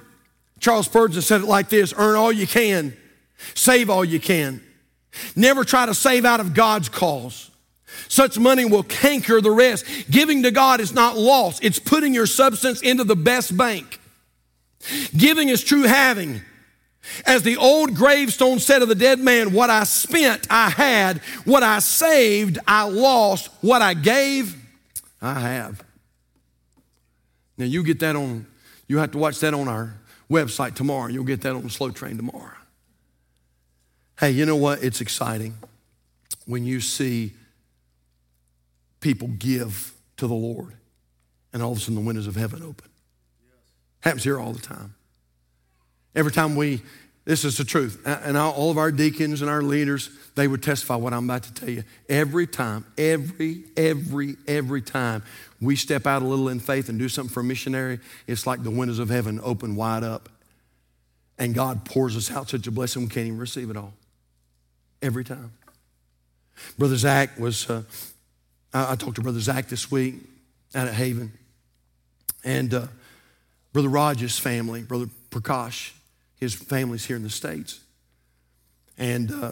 [0.59, 2.95] Charles Spurgeon said it like this earn all you can,
[3.53, 4.61] save all you can.
[5.35, 7.49] Never try to save out of God's cause.
[8.07, 9.85] Such money will canker the rest.
[10.09, 13.99] Giving to God is not loss, it's putting your substance into the best bank.
[15.15, 16.41] Giving is true having.
[17.25, 21.19] As the old gravestone said of the dead man, what I spent, I had.
[21.45, 23.49] What I saved, I lost.
[23.61, 24.55] What I gave,
[25.21, 25.83] I have.
[27.57, 28.45] Now you get that on,
[28.87, 29.93] you have to watch that on our
[30.29, 31.07] website tomorrow.
[31.07, 32.51] You'll get that on the slow train tomorrow.
[34.19, 34.83] Hey, you know what?
[34.83, 35.55] It's exciting
[36.45, 37.33] when you see
[38.99, 40.73] people give to the Lord
[41.53, 42.89] and all of a sudden the windows of heaven open.
[44.01, 44.95] Happens here all the time.
[46.17, 46.81] Every time we,
[47.25, 50.95] this is the truth, and all of our deacons and our leaders, they would testify
[50.95, 51.83] what I'm about to tell you.
[52.09, 55.21] Every time, every, every, every time
[55.61, 58.63] we step out a little in faith and do something for a missionary, it's like
[58.63, 60.27] the windows of heaven open wide up.
[61.37, 63.93] And God pours us out such a blessing we can't even receive it all.
[65.03, 65.51] Every time.
[66.79, 67.83] Brother Zach was, uh,
[68.73, 70.15] I, I, talked to Brother Zach this week
[70.73, 71.31] out at Haven.
[72.43, 72.87] And uh,
[73.71, 75.91] Brother Rogers' family, Brother Prakash,
[76.37, 77.81] his family's here in the States.
[78.97, 79.51] And, uh,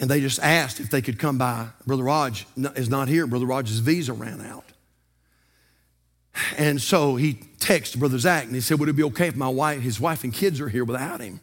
[0.00, 1.68] and they just asked if they could come by.
[1.86, 3.26] Brother Raj is not here.
[3.26, 4.64] Brother Raj's visa ran out.
[6.58, 9.48] And so he texted Brother Zach and he said, Would it be okay if my
[9.48, 11.40] wife, his wife and kids are here without him?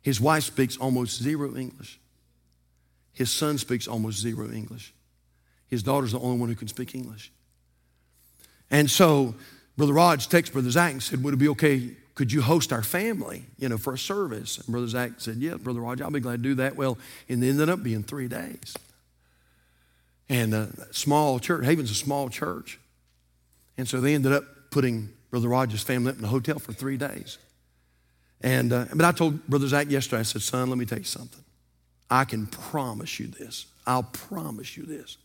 [0.00, 2.00] His wife speaks almost zero English.
[3.12, 4.94] His son speaks almost zero English.
[5.66, 7.30] His daughter's the only one who can speak English.
[8.70, 9.34] And so
[9.76, 12.82] Brother Raj texted Brother Zach and said, Would it be okay could you host our
[12.82, 14.58] family, you know, for a service?
[14.58, 16.74] And Brother Zach said, yeah, Brother Roger, I'll be glad to do that.
[16.74, 18.74] Well, and it ended up being three days.
[20.28, 22.80] And a uh, small church, Haven's a small church.
[23.76, 26.96] And so they ended up putting Brother Roger's family up in a hotel for three
[26.96, 27.38] days.
[28.40, 31.04] And, uh, but I told Brother Zach yesterday, I said, son, let me tell you
[31.04, 31.44] something.
[32.10, 33.66] I can promise you this.
[33.86, 35.18] I'll promise you this.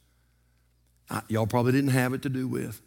[1.10, 2.80] I, y'all probably didn't have it to do with,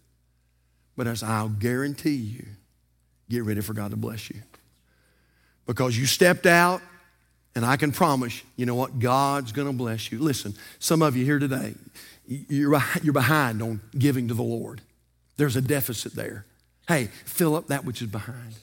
[0.97, 2.47] but as I'll guarantee you,
[3.28, 4.42] get ready for God to bless you.
[5.66, 6.80] Because you stepped out,
[7.54, 8.98] and I can promise, you know what?
[8.98, 10.18] God's going to bless you.
[10.18, 11.74] Listen, some of you here today,
[12.26, 14.82] you're, you're behind on giving to the Lord.
[15.38, 16.44] There's a deficit there.
[16.86, 18.54] Hey, fill up that which is behind.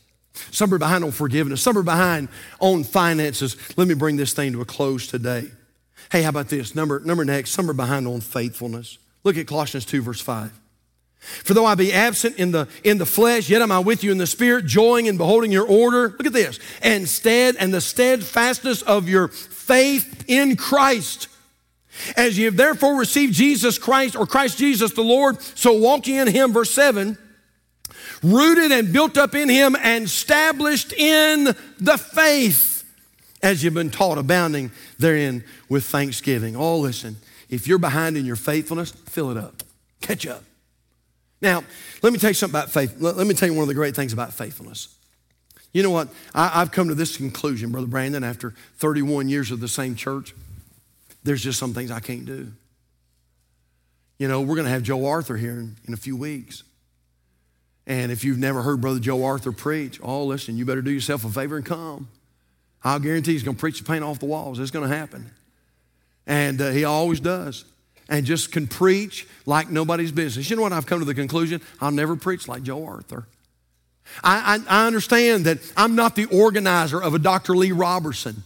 [0.52, 1.62] Some are behind on forgiveness.
[1.62, 3.58] Some are behind on finances.
[3.78, 5.50] Let me bring this thing to a close today.
[6.12, 6.76] Hey, how about this?
[6.76, 8.98] Number, number next, some are behind on faithfulness.
[9.24, 10.52] Look at Colossians 2, verse 5.
[11.24, 14.12] For though I be absent in the, in the flesh, yet am I with you
[14.12, 16.10] in the spirit, joying and beholding your order.
[16.10, 16.60] Look at this.
[16.82, 21.30] And stead and the steadfastness of your faith in Christ.
[22.18, 26.18] As ye have therefore received Jesus Christ or Christ Jesus the Lord, so walk ye
[26.18, 27.18] in him, verse 7,
[28.22, 32.84] rooted and built up in him and established in the faith,
[33.42, 36.56] as you've been taught, abounding therein with thanksgiving.
[36.56, 37.18] Oh, listen,
[37.50, 39.64] if you're behind in your faithfulness, fill it up.
[40.02, 40.44] Catch up.
[41.44, 41.62] Now,
[42.02, 42.96] let me tell you something about faith.
[43.00, 44.96] Let, me tell you one of the great things about faithfulness.
[45.74, 46.08] You know what?
[46.34, 50.34] I, have come to this conclusion, Brother Brandon, after 31 years of the same church.
[51.24, 52.54] There's just some things I can't do.
[54.18, 56.64] You know, we're going to have Joe Arthur here in, in a few weeks.
[57.86, 61.26] And if you've never heard Brother Joe Arthur preach, oh, listen, you better do yourself
[61.26, 62.08] a favor and come.
[62.86, 64.60] I'll guarantee he's going to preach the paint off the walls.
[64.60, 65.30] It's going to happen.
[66.26, 67.66] And uh, he always does
[68.10, 70.50] and just can preach like nobody's business.
[70.50, 70.74] You know what?
[70.74, 73.28] I've come to the conclusion I'll never preach like Joe Arthur.
[74.24, 77.56] I, I, I understand that I'm not the organizer of a Dr.
[77.56, 78.44] Lee Roberson.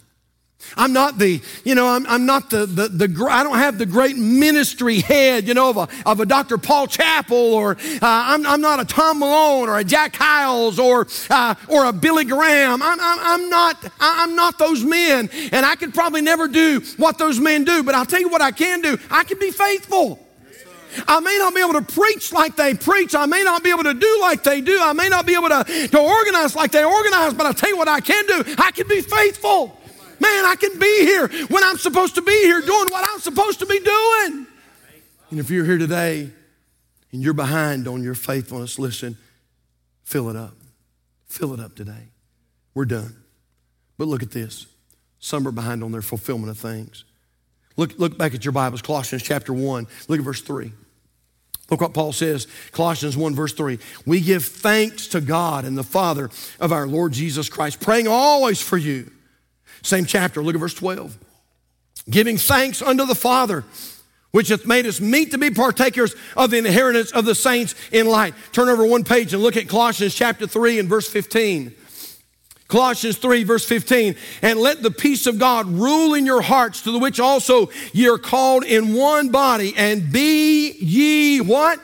[0.75, 3.85] I'm not the, you know, I'm, I'm not the, the, the, I don't have the
[3.85, 6.57] great ministry head, you know, of a, of a Dr.
[6.57, 11.07] Paul Chappell, or uh, I'm, I'm not a Tom Malone or a Jack Hyles or,
[11.29, 12.81] uh, or a Billy Graham.
[12.81, 17.17] I'm, I'm, I'm, not, I'm not those men, and I could probably never do what
[17.17, 18.97] those men do, but I'll tell you what I can do.
[19.09, 20.19] I can be faithful.
[21.07, 23.13] I may not be able to preach like they preach.
[23.13, 24.79] I may not be able to do like they do.
[24.81, 27.77] I may not be able to, to organize like they organize, but I'll tell you
[27.77, 28.43] what I can do.
[28.57, 29.77] I can be faithful.
[30.19, 33.59] Man, I can be here when I'm supposed to be here doing what I'm supposed
[33.59, 34.47] to be doing.
[35.29, 36.29] And if you're here today
[37.11, 39.17] and you're behind on your faithfulness, listen,
[40.03, 40.55] fill it up.
[41.25, 42.09] Fill it up today.
[42.73, 43.15] We're done.
[43.97, 44.67] But look at this.
[45.19, 47.03] Some are behind on their fulfillment of things.
[47.75, 49.87] Look, look back at your Bibles, Colossians chapter 1.
[50.07, 50.71] Look at verse 3.
[51.69, 53.77] Look what Paul says, Colossians 1, verse 3.
[54.05, 58.61] We give thanks to God and the Father of our Lord Jesus Christ, praying always
[58.61, 59.11] for you
[59.81, 61.17] same chapter, look at verse 12.
[62.09, 63.63] Giving thanks unto the Father,
[64.31, 68.07] which hath made us meet to be partakers of the inheritance of the saints in
[68.07, 68.33] light.
[68.51, 71.73] Turn over one page and look at Colossians chapter 3 and verse 15.
[72.67, 76.91] Colossians 3, verse 15, and let the peace of God rule in your hearts, to
[76.91, 81.79] the which also ye are called in one body, and be ye what?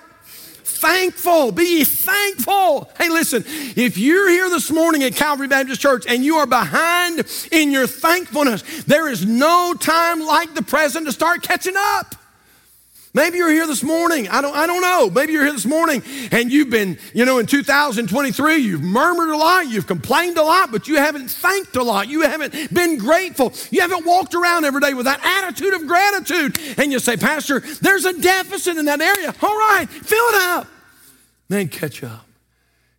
[0.83, 1.53] Thankful.
[1.53, 2.91] Be ye thankful.
[2.97, 7.25] Hey, listen, if you're here this morning at Calvary Baptist Church and you are behind
[7.51, 12.15] in your thankfulness, there is no time like the present to start catching up.
[13.15, 14.27] Maybe you're here this morning.
[14.27, 15.09] I don't, I don't know.
[15.09, 19.37] Maybe you're here this morning and you've been, you know, in 2023, you've murmured a
[19.37, 22.09] lot, you've complained a lot, but you haven't thanked a lot.
[22.09, 23.53] You haven't been grateful.
[23.69, 26.59] You haven't walked around every day with that attitude of gratitude.
[26.77, 29.33] And you say, Pastor, there's a deficit in that area.
[29.41, 30.67] All right, fill it up.
[31.49, 32.25] Then catch up.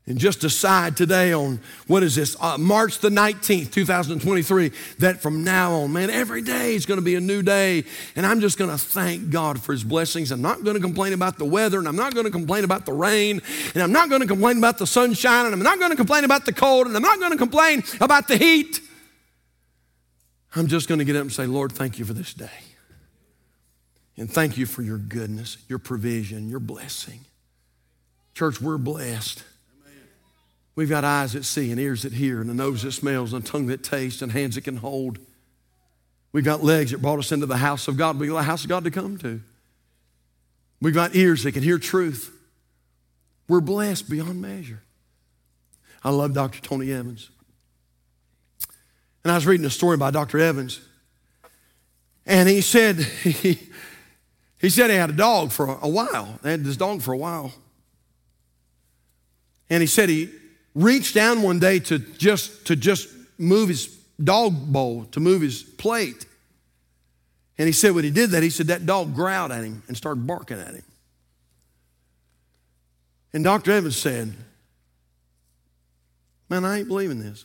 [0.06, 5.44] And just decide today on what is this, uh, March the 19th, 2023, that from
[5.44, 7.84] now on, man, every day is going to be a new day.
[8.14, 10.30] And I'm just going to thank God for his blessings.
[10.30, 12.84] I'm not going to complain about the weather, and I'm not going to complain about
[12.84, 13.40] the rain,
[13.72, 16.24] and I'm not going to complain about the sunshine, and I'm not going to complain
[16.24, 18.80] about the cold, and I'm not going to complain about the heat.
[20.54, 22.50] I'm just going to get up and say, Lord, thank you for this day.
[24.18, 27.20] And thank you for your goodness, your provision, your blessing.
[28.34, 29.44] Church, we're blessed.
[30.76, 33.44] We've got eyes that see and ears that hear and a nose that smells and
[33.44, 35.18] a tongue that tastes and hands that can hold.
[36.32, 38.18] We've got legs that brought us into the house of God.
[38.18, 39.40] We've got a house of God to come to.
[40.82, 42.36] We've got ears that can hear truth.
[43.48, 44.82] We're blessed beyond measure.
[46.02, 46.60] I love Dr.
[46.60, 47.30] Tony Evans.
[49.22, 50.40] And I was reading a story by Dr.
[50.40, 50.80] Evans.
[52.26, 53.60] And he said he,
[54.58, 56.40] he said he had a dog for a while.
[56.42, 57.54] They had this dog for a while.
[59.74, 60.30] And he said he
[60.72, 63.08] reached down one day to just, to just
[63.38, 63.88] move his
[64.22, 66.26] dog bowl, to move his plate.
[67.58, 69.96] And he said when he did that, he said that dog growled at him and
[69.96, 70.84] started barking at him.
[73.32, 73.72] And Dr.
[73.72, 74.32] Evans said,
[76.48, 77.44] Man, I ain't believing this.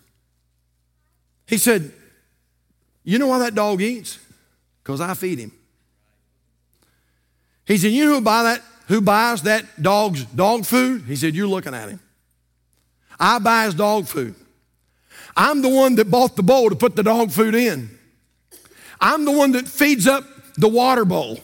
[1.47, 1.91] He said,
[3.03, 4.19] You know why that dog eats?
[4.83, 5.51] Because I feed him.
[7.65, 11.05] He said, You know who buy that who buys that dog's dog food?
[11.07, 11.99] He said, You're looking at him.
[13.19, 14.35] I buy his dog food.
[15.35, 17.89] I'm the one that bought the bowl to put the dog food in.
[18.99, 20.25] I'm the one that feeds up
[20.57, 21.39] the water bowl.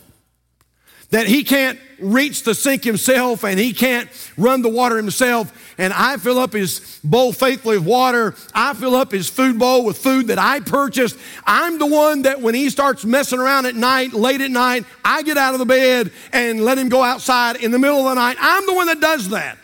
[1.12, 5.54] That he can't reach the sink himself and he can't run the water himself.
[5.78, 8.36] And I fill up his bowl faithfully with water.
[8.54, 11.18] I fill up his food bowl with food that I purchased.
[11.46, 15.22] I'm the one that when he starts messing around at night, late at night, I
[15.24, 18.16] get out of the bed and let him go outside in the middle of the
[18.16, 18.38] night.
[18.40, 19.58] I'm the one that does that.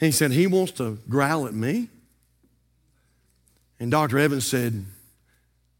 [0.00, 1.88] He said, He wants to growl at me.
[3.78, 4.18] And Dr.
[4.18, 4.84] Evans said,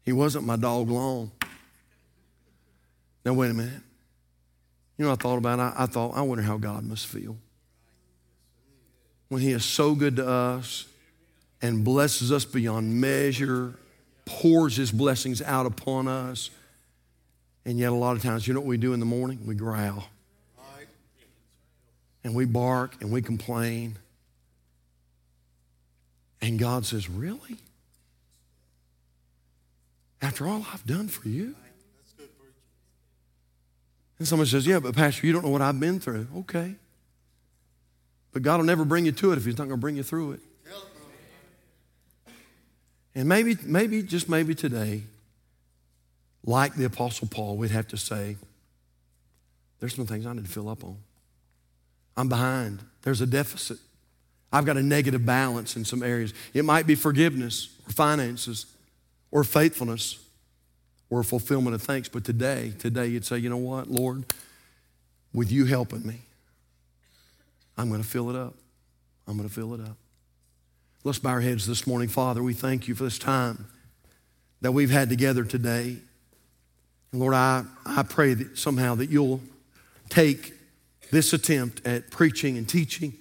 [0.03, 1.31] He wasn't my dog long.
[3.25, 3.81] Now, wait a minute.
[4.97, 5.59] You know I thought about?
[5.59, 7.37] I, I thought, I wonder how God must feel.
[9.29, 10.85] When He is so good to us
[11.61, 13.73] and blesses us beyond measure,
[14.25, 16.49] pours His blessings out upon us.
[17.65, 19.39] And yet, a lot of times, you know what we do in the morning?
[19.45, 20.05] We growl.
[22.23, 23.97] And we bark and we complain.
[26.45, 27.57] And God says, Really?
[30.21, 31.55] After all I've done for you?
[34.19, 36.27] And someone says, Yeah, but Pastor, you don't know what I've been through.
[36.37, 36.75] Okay.
[38.31, 40.03] But God will never bring you to it if He's not going to bring you
[40.03, 40.39] through it.
[43.15, 45.01] And maybe, maybe, just maybe today,
[46.45, 48.37] like the Apostle Paul, we'd have to say,
[49.79, 50.97] There's some things I need to fill up on.
[52.15, 52.81] I'm behind.
[53.01, 53.79] There's a deficit.
[54.55, 56.33] I've got a negative balance in some areas.
[56.53, 58.65] It might be forgiveness or finances.
[59.31, 60.17] or faithfulness
[61.09, 62.07] or fulfillment of thanks.
[62.07, 64.23] But today, today you'd say, you know what, Lord,
[65.33, 66.21] with you helping me,
[67.77, 68.53] I'm going to fill it up.
[69.27, 69.97] I'm going to fill it up.
[71.03, 72.07] Let's bow our heads this morning.
[72.07, 73.67] Father, we thank you for this time
[74.61, 75.97] that we've had together today.
[77.11, 79.41] And Lord, I, I pray that somehow that you'll
[80.07, 80.53] take
[81.11, 83.15] this attempt at preaching and teaching.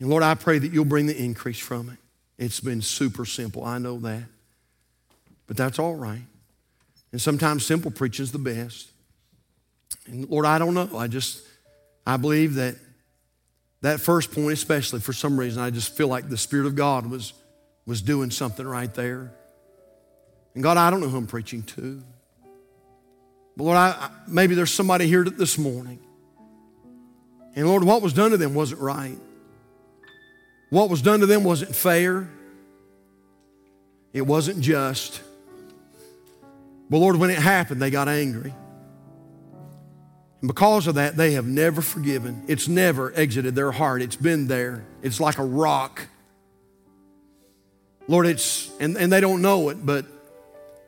[0.00, 1.98] And Lord, I pray that you'll bring the increase from it.
[2.38, 3.64] It's been super simple.
[3.64, 4.24] I know that.
[5.46, 6.22] But that's all right.
[7.10, 8.88] And sometimes simple preaching is the best.
[10.06, 10.96] And Lord, I don't know.
[10.96, 11.42] I just,
[12.06, 12.76] I believe that
[13.80, 17.06] that first point, especially for some reason, I just feel like the Spirit of God
[17.06, 17.32] was,
[17.86, 19.32] was doing something right there.
[20.54, 22.02] And God, I don't know who I'm preaching to.
[23.56, 25.98] But Lord, I, maybe there's somebody here this morning.
[27.54, 29.18] And Lord, what was done to them wasn't right.
[30.70, 32.28] What was done to them wasn't fair.
[34.12, 35.22] It wasn't just.
[36.90, 38.54] But Lord, when it happened, they got angry.
[40.40, 42.44] And because of that, they have never forgiven.
[42.46, 44.02] It's never exited their heart.
[44.02, 44.84] It's been there.
[45.02, 46.06] It's like a rock.
[48.06, 50.06] Lord, it's, and, and they don't know it, but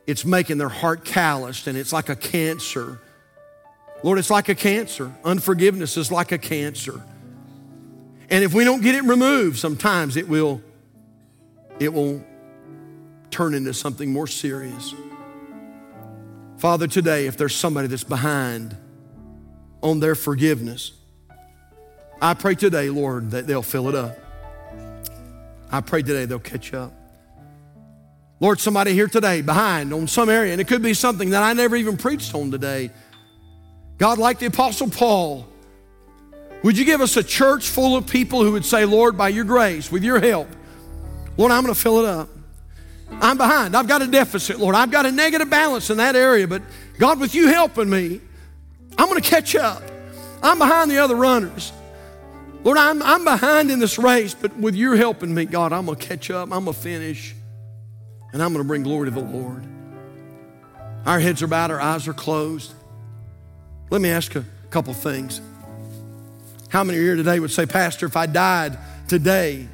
[0.07, 2.99] it's making their heart calloused and it's like a cancer.
[4.03, 5.13] Lord, it's like a cancer.
[5.23, 7.03] Unforgiveness is like a cancer.
[8.31, 10.61] And if we don't get it removed, sometimes it will,
[11.79, 12.23] it will
[13.29, 14.95] turn into something more serious.
[16.57, 18.77] Father, today, if there's somebody that's behind
[19.83, 20.93] on their forgiveness,
[22.21, 24.17] I pray today, Lord, that they'll fill it up.
[25.69, 26.93] I pray today they'll catch up.
[28.39, 31.51] Lord, somebody here today behind on some area, and it could be something that I
[31.51, 32.91] never even preached on today.
[33.97, 35.50] God, like the Apostle Paul,
[36.63, 39.45] would you give us a church full of people who would say, Lord, by your
[39.45, 40.47] grace, with your help,
[41.37, 42.29] Lord, I'm going to fill it up.
[43.09, 43.75] I'm behind.
[43.75, 44.75] I've got a deficit, Lord.
[44.75, 46.61] I've got a negative balance in that area, but
[46.97, 48.21] God, with you helping me,
[48.97, 49.81] I'm going to catch up.
[50.43, 51.71] I'm behind the other runners.
[52.63, 55.97] Lord, I'm, I'm behind in this race, but with your helping me, God, I'm going
[55.97, 56.51] to catch up.
[56.51, 57.35] I'm going to finish
[58.33, 59.65] and I'm going to bring glory to the Lord.
[61.05, 62.73] Our heads are bowed, our eyes are closed.
[63.89, 65.41] Let me ask a couple things.
[66.71, 68.77] How many here today would say, Pastor, if I died
[69.09, 69.67] today,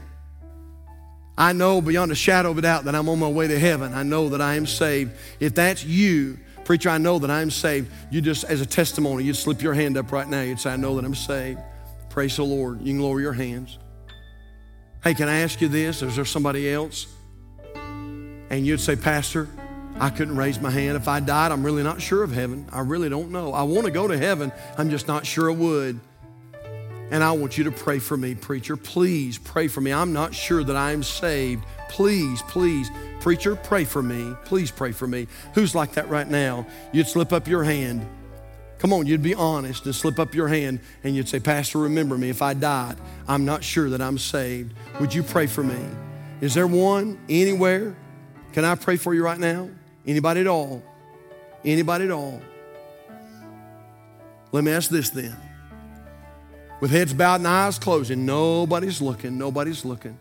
[1.37, 3.93] I know beyond a shadow of a doubt that I'm on my way to heaven.
[3.93, 5.11] I know that I am saved.
[5.39, 7.91] If that's you, preacher, I know that I'm saved.
[8.09, 10.41] You just, as a testimony, you'd slip your hand up right now.
[10.41, 11.59] You'd say, I know that I'm saved.
[12.09, 12.81] Praise the Lord.
[12.81, 13.77] You can lower your hands.
[15.03, 16.01] Hey, can I ask you this?
[16.01, 17.05] Is there somebody else?
[18.49, 19.47] and you'd say, Pastor,
[19.99, 20.95] I couldn't raise my hand.
[20.95, 22.67] If I died, I'm really not sure of heaven.
[22.71, 23.53] I really don't know.
[23.53, 25.99] I want to go to heaven, I'm just not sure I would.
[27.09, 28.75] And I want you to pray for me, preacher.
[28.75, 29.93] Please pray for me.
[29.93, 31.63] I'm not sure that I'm saved.
[31.89, 32.91] Please, please,
[33.21, 34.35] preacher, pray for me.
[34.43, 35.27] Please pray for me.
[35.53, 36.67] Who's like that right now?
[36.91, 38.05] You'd slip up your hand.
[38.79, 42.17] Come on, you'd be honest and slip up your hand and you'd say, Pastor, remember
[42.17, 42.29] me.
[42.29, 42.97] If I died,
[43.27, 44.73] I'm not sure that I'm saved.
[44.99, 45.79] Would you pray for me?
[46.41, 47.95] Is there one anywhere?
[48.53, 49.69] Can I pray for you right now?
[50.05, 50.83] Anybody at all?
[51.63, 52.41] Anybody at all?
[54.51, 55.35] Let me ask this then.
[56.79, 60.17] With heads bowed and eyes closed, and nobody's looking, nobody's looking.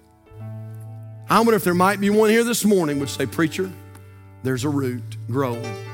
[1.28, 3.70] I wonder if there might be one here this morning would say, Preacher,
[4.42, 5.84] there's a root growing.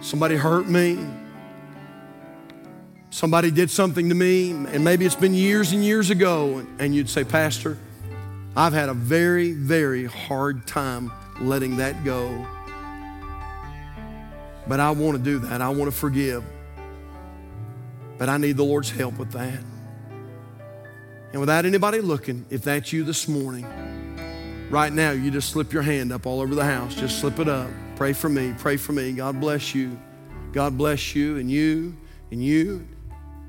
[0.00, 0.98] Somebody hurt me.
[3.10, 7.08] Somebody did something to me, and maybe it's been years and years ago, and you'd
[7.08, 7.78] say, Pastor,
[8.56, 12.46] I've had a very, very hard time letting that go.
[14.66, 15.60] But I want to do that.
[15.60, 16.42] I want to forgive.
[18.18, 19.58] But I need the Lord's help with that.
[21.32, 23.66] And without anybody looking, if that's you this morning,
[24.70, 26.94] right now, you just slip your hand up all over the house.
[26.94, 27.68] Just slip it up.
[27.96, 28.54] Pray for me.
[28.58, 29.12] Pray for me.
[29.12, 29.98] God bless you.
[30.52, 31.96] God bless you and you
[32.30, 32.86] and you.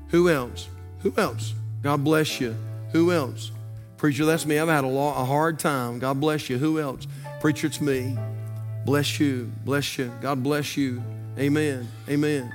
[0.08, 0.68] Who else?
[1.00, 1.54] Who else?
[1.82, 2.54] God bless you.
[2.92, 3.52] Who else?
[3.96, 4.58] Preacher, that's me.
[4.58, 5.98] I've had a, a hard time.
[5.98, 6.58] God bless you.
[6.58, 7.06] Who else?
[7.40, 8.16] Preacher, it's me.
[8.84, 9.50] Bless you.
[9.64, 10.12] Bless you.
[10.20, 11.02] God bless you.
[11.38, 11.88] Amen.
[12.08, 12.52] Amen.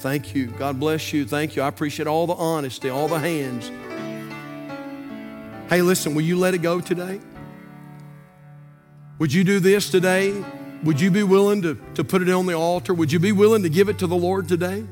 [0.00, 0.46] Thank you.
[0.46, 1.24] God bless you.
[1.24, 1.62] Thank you.
[1.62, 3.70] I appreciate all the honesty, all the hands.
[5.70, 7.20] Hey, listen, will you let it go today?
[9.18, 10.42] Would you do this today?
[10.82, 12.94] Would you be willing to, to put it on the altar?
[12.94, 14.84] Would you be willing to give it to the Lord today?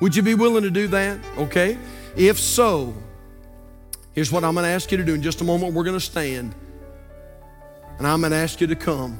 [0.00, 1.18] Would you be willing to do that?
[1.38, 1.76] Okay.
[2.14, 2.94] If so,
[4.18, 5.14] Here's what I'm going to ask you to do.
[5.14, 6.52] In just a moment, we're going to stand.
[7.98, 9.16] And I'm going to ask you to come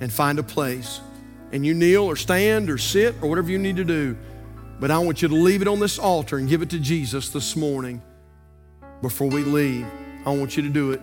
[0.00, 1.02] and find a place.
[1.52, 4.16] And you kneel or stand or sit or whatever you need to do.
[4.78, 7.28] But I want you to leave it on this altar and give it to Jesus
[7.30, 8.02] this morning
[9.02, 9.86] before we leave.
[10.24, 11.00] I want you to do it.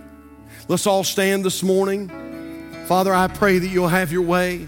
[0.67, 2.09] Let's all stand this morning.
[2.87, 4.67] Father, I pray that you'll have your way.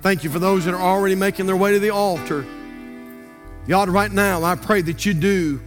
[0.00, 2.44] Thank you for those that are already making their way to the altar.
[3.68, 5.60] God, right now, I pray that you do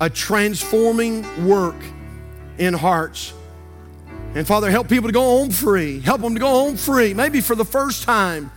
[0.00, 1.76] a transforming work
[2.58, 3.32] in hearts.
[4.34, 6.00] And Father, help people to go home free.
[6.00, 8.50] Help them to go home free, maybe for the first time,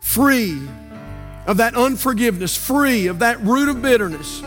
[0.00, 0.60] free
[1.46, 4.42] of that unforgiveness, free of that root of bitterness.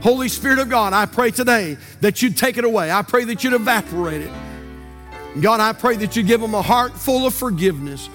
[0.00, 2.90] Holy Spirit of God, I pray today that you'd take it away.
[2.90, 4.30] I pray that you'd evaporate it.
[5.40, 8.08] God, I pray that you give them a heart full of forgiveness.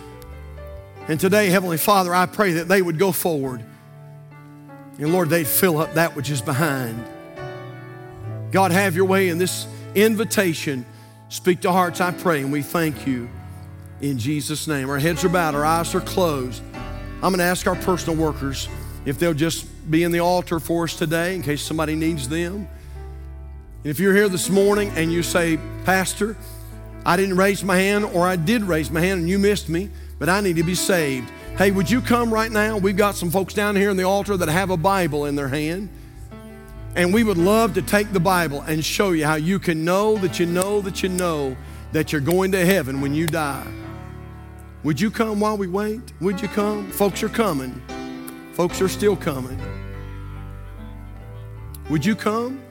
[1.07, 3.63] And today, Heavenly Father, I pray that they would go forward.
[4.97, 7.05] And Lord, they'd fill up that which is behind.
[8.51, 10.85] God, have your way in this invitation.
[11.35, 13.27] Speak to hearts, I pray, and we thank you
[13.99, 14.89] in Jesus' name.
[14.89, 16.63] Our heads are bowed, our eyes are closed.
[17.15, 18.69] I'm going to ask our personal workers
[19.05, 22.55] if they'll just be in the altar for us today in case somebody needs them.
[22.55, 22.67] And
[23.83, 26.37] if you're here this morning and you say, Pastor,
[27.05, 29.89] I didn't raise my hand, or I did raise my hand and you missed me,
[30.17, 31.29] but I need to be saved.
[31.57, 32.77] Hey, would you come right now?
[32.77, 35.49] We've got some folks down here in the altar that have a Bible in their
[35.49, 35.89] hand.
[36.95, 40.17] And we would love to take the Bible and show you how you can know
[40.17, 41.57] that you know that you know
[41.91, 43.67] that you're going to heaven when you die.
[44.83, 46.01] Would you come while we wait?
[46.21, 46.89] Would you come?
[46.91, 47.81] Folks are coming.
[48.53, 49.59] Folks are still coming.
[51.89, 52.61] Would you come?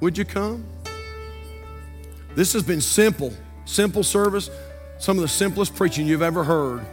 [0.00, 0.64] Would you come?
[2.34, 3.32] This has been simple,
[3.64, 4.50] simple service,
[4.98, 6.84] some of the simplest preaching you've ever heard.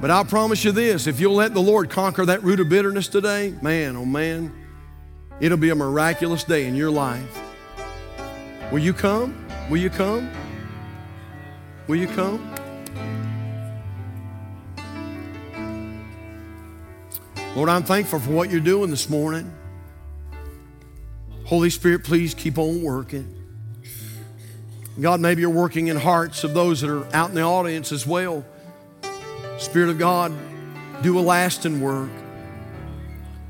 [0.00, 3.06] But I'll promise you this if you'll let the Lord conquer that root of bitterness
[3.06, 4.50] today, man, oh man,
[5.40, 7.38] it'll be a miraculous day in your life.
[8.72, 9.46] Will you come?
[9.68, 10.30] Will you come?
[11.86, 12.54] Will you come?
[17.54, 19.52] Lord, I'm thankful for what you're doing this morning.
[21.44, 23.36] Holy Spirit, please keep on working.
[24.98, 28.06] God, maybe you're working in hearts of those that are out in the audience as
[28.06, 28.44] well.
[29.60, 30.32] Spirit of God,
[31.02, 32.08] do a lasting work.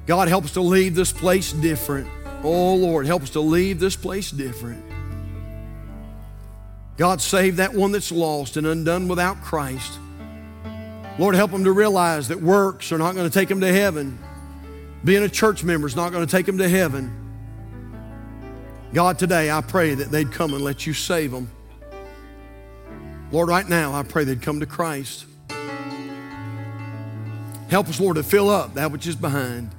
[0.07, 2.09] God, help us to leave this place different.
[2.43, 4.85] Oh, Lord, help us to leave this place different.
[6.97, 10.01] God, save that one that's lost and undone without Christ.
[11.17, 14.19] Lord, help them to realize that works are not going to take them to heaven.
[15.05, 17.15] Being a church member is not going to take them to heaven.
[18.93, 21.49] God, today I pray that they'd come and let you save them.
[23.31, 25.27] Lord, right now I pray they'd come to Christ.
[27.71, 29.71] Help us, Lord, to fill up that which is behind.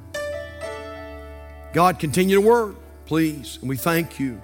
[1.74, 3.58] God, continue to work, please.
[3.60, 4.42] And we thank you.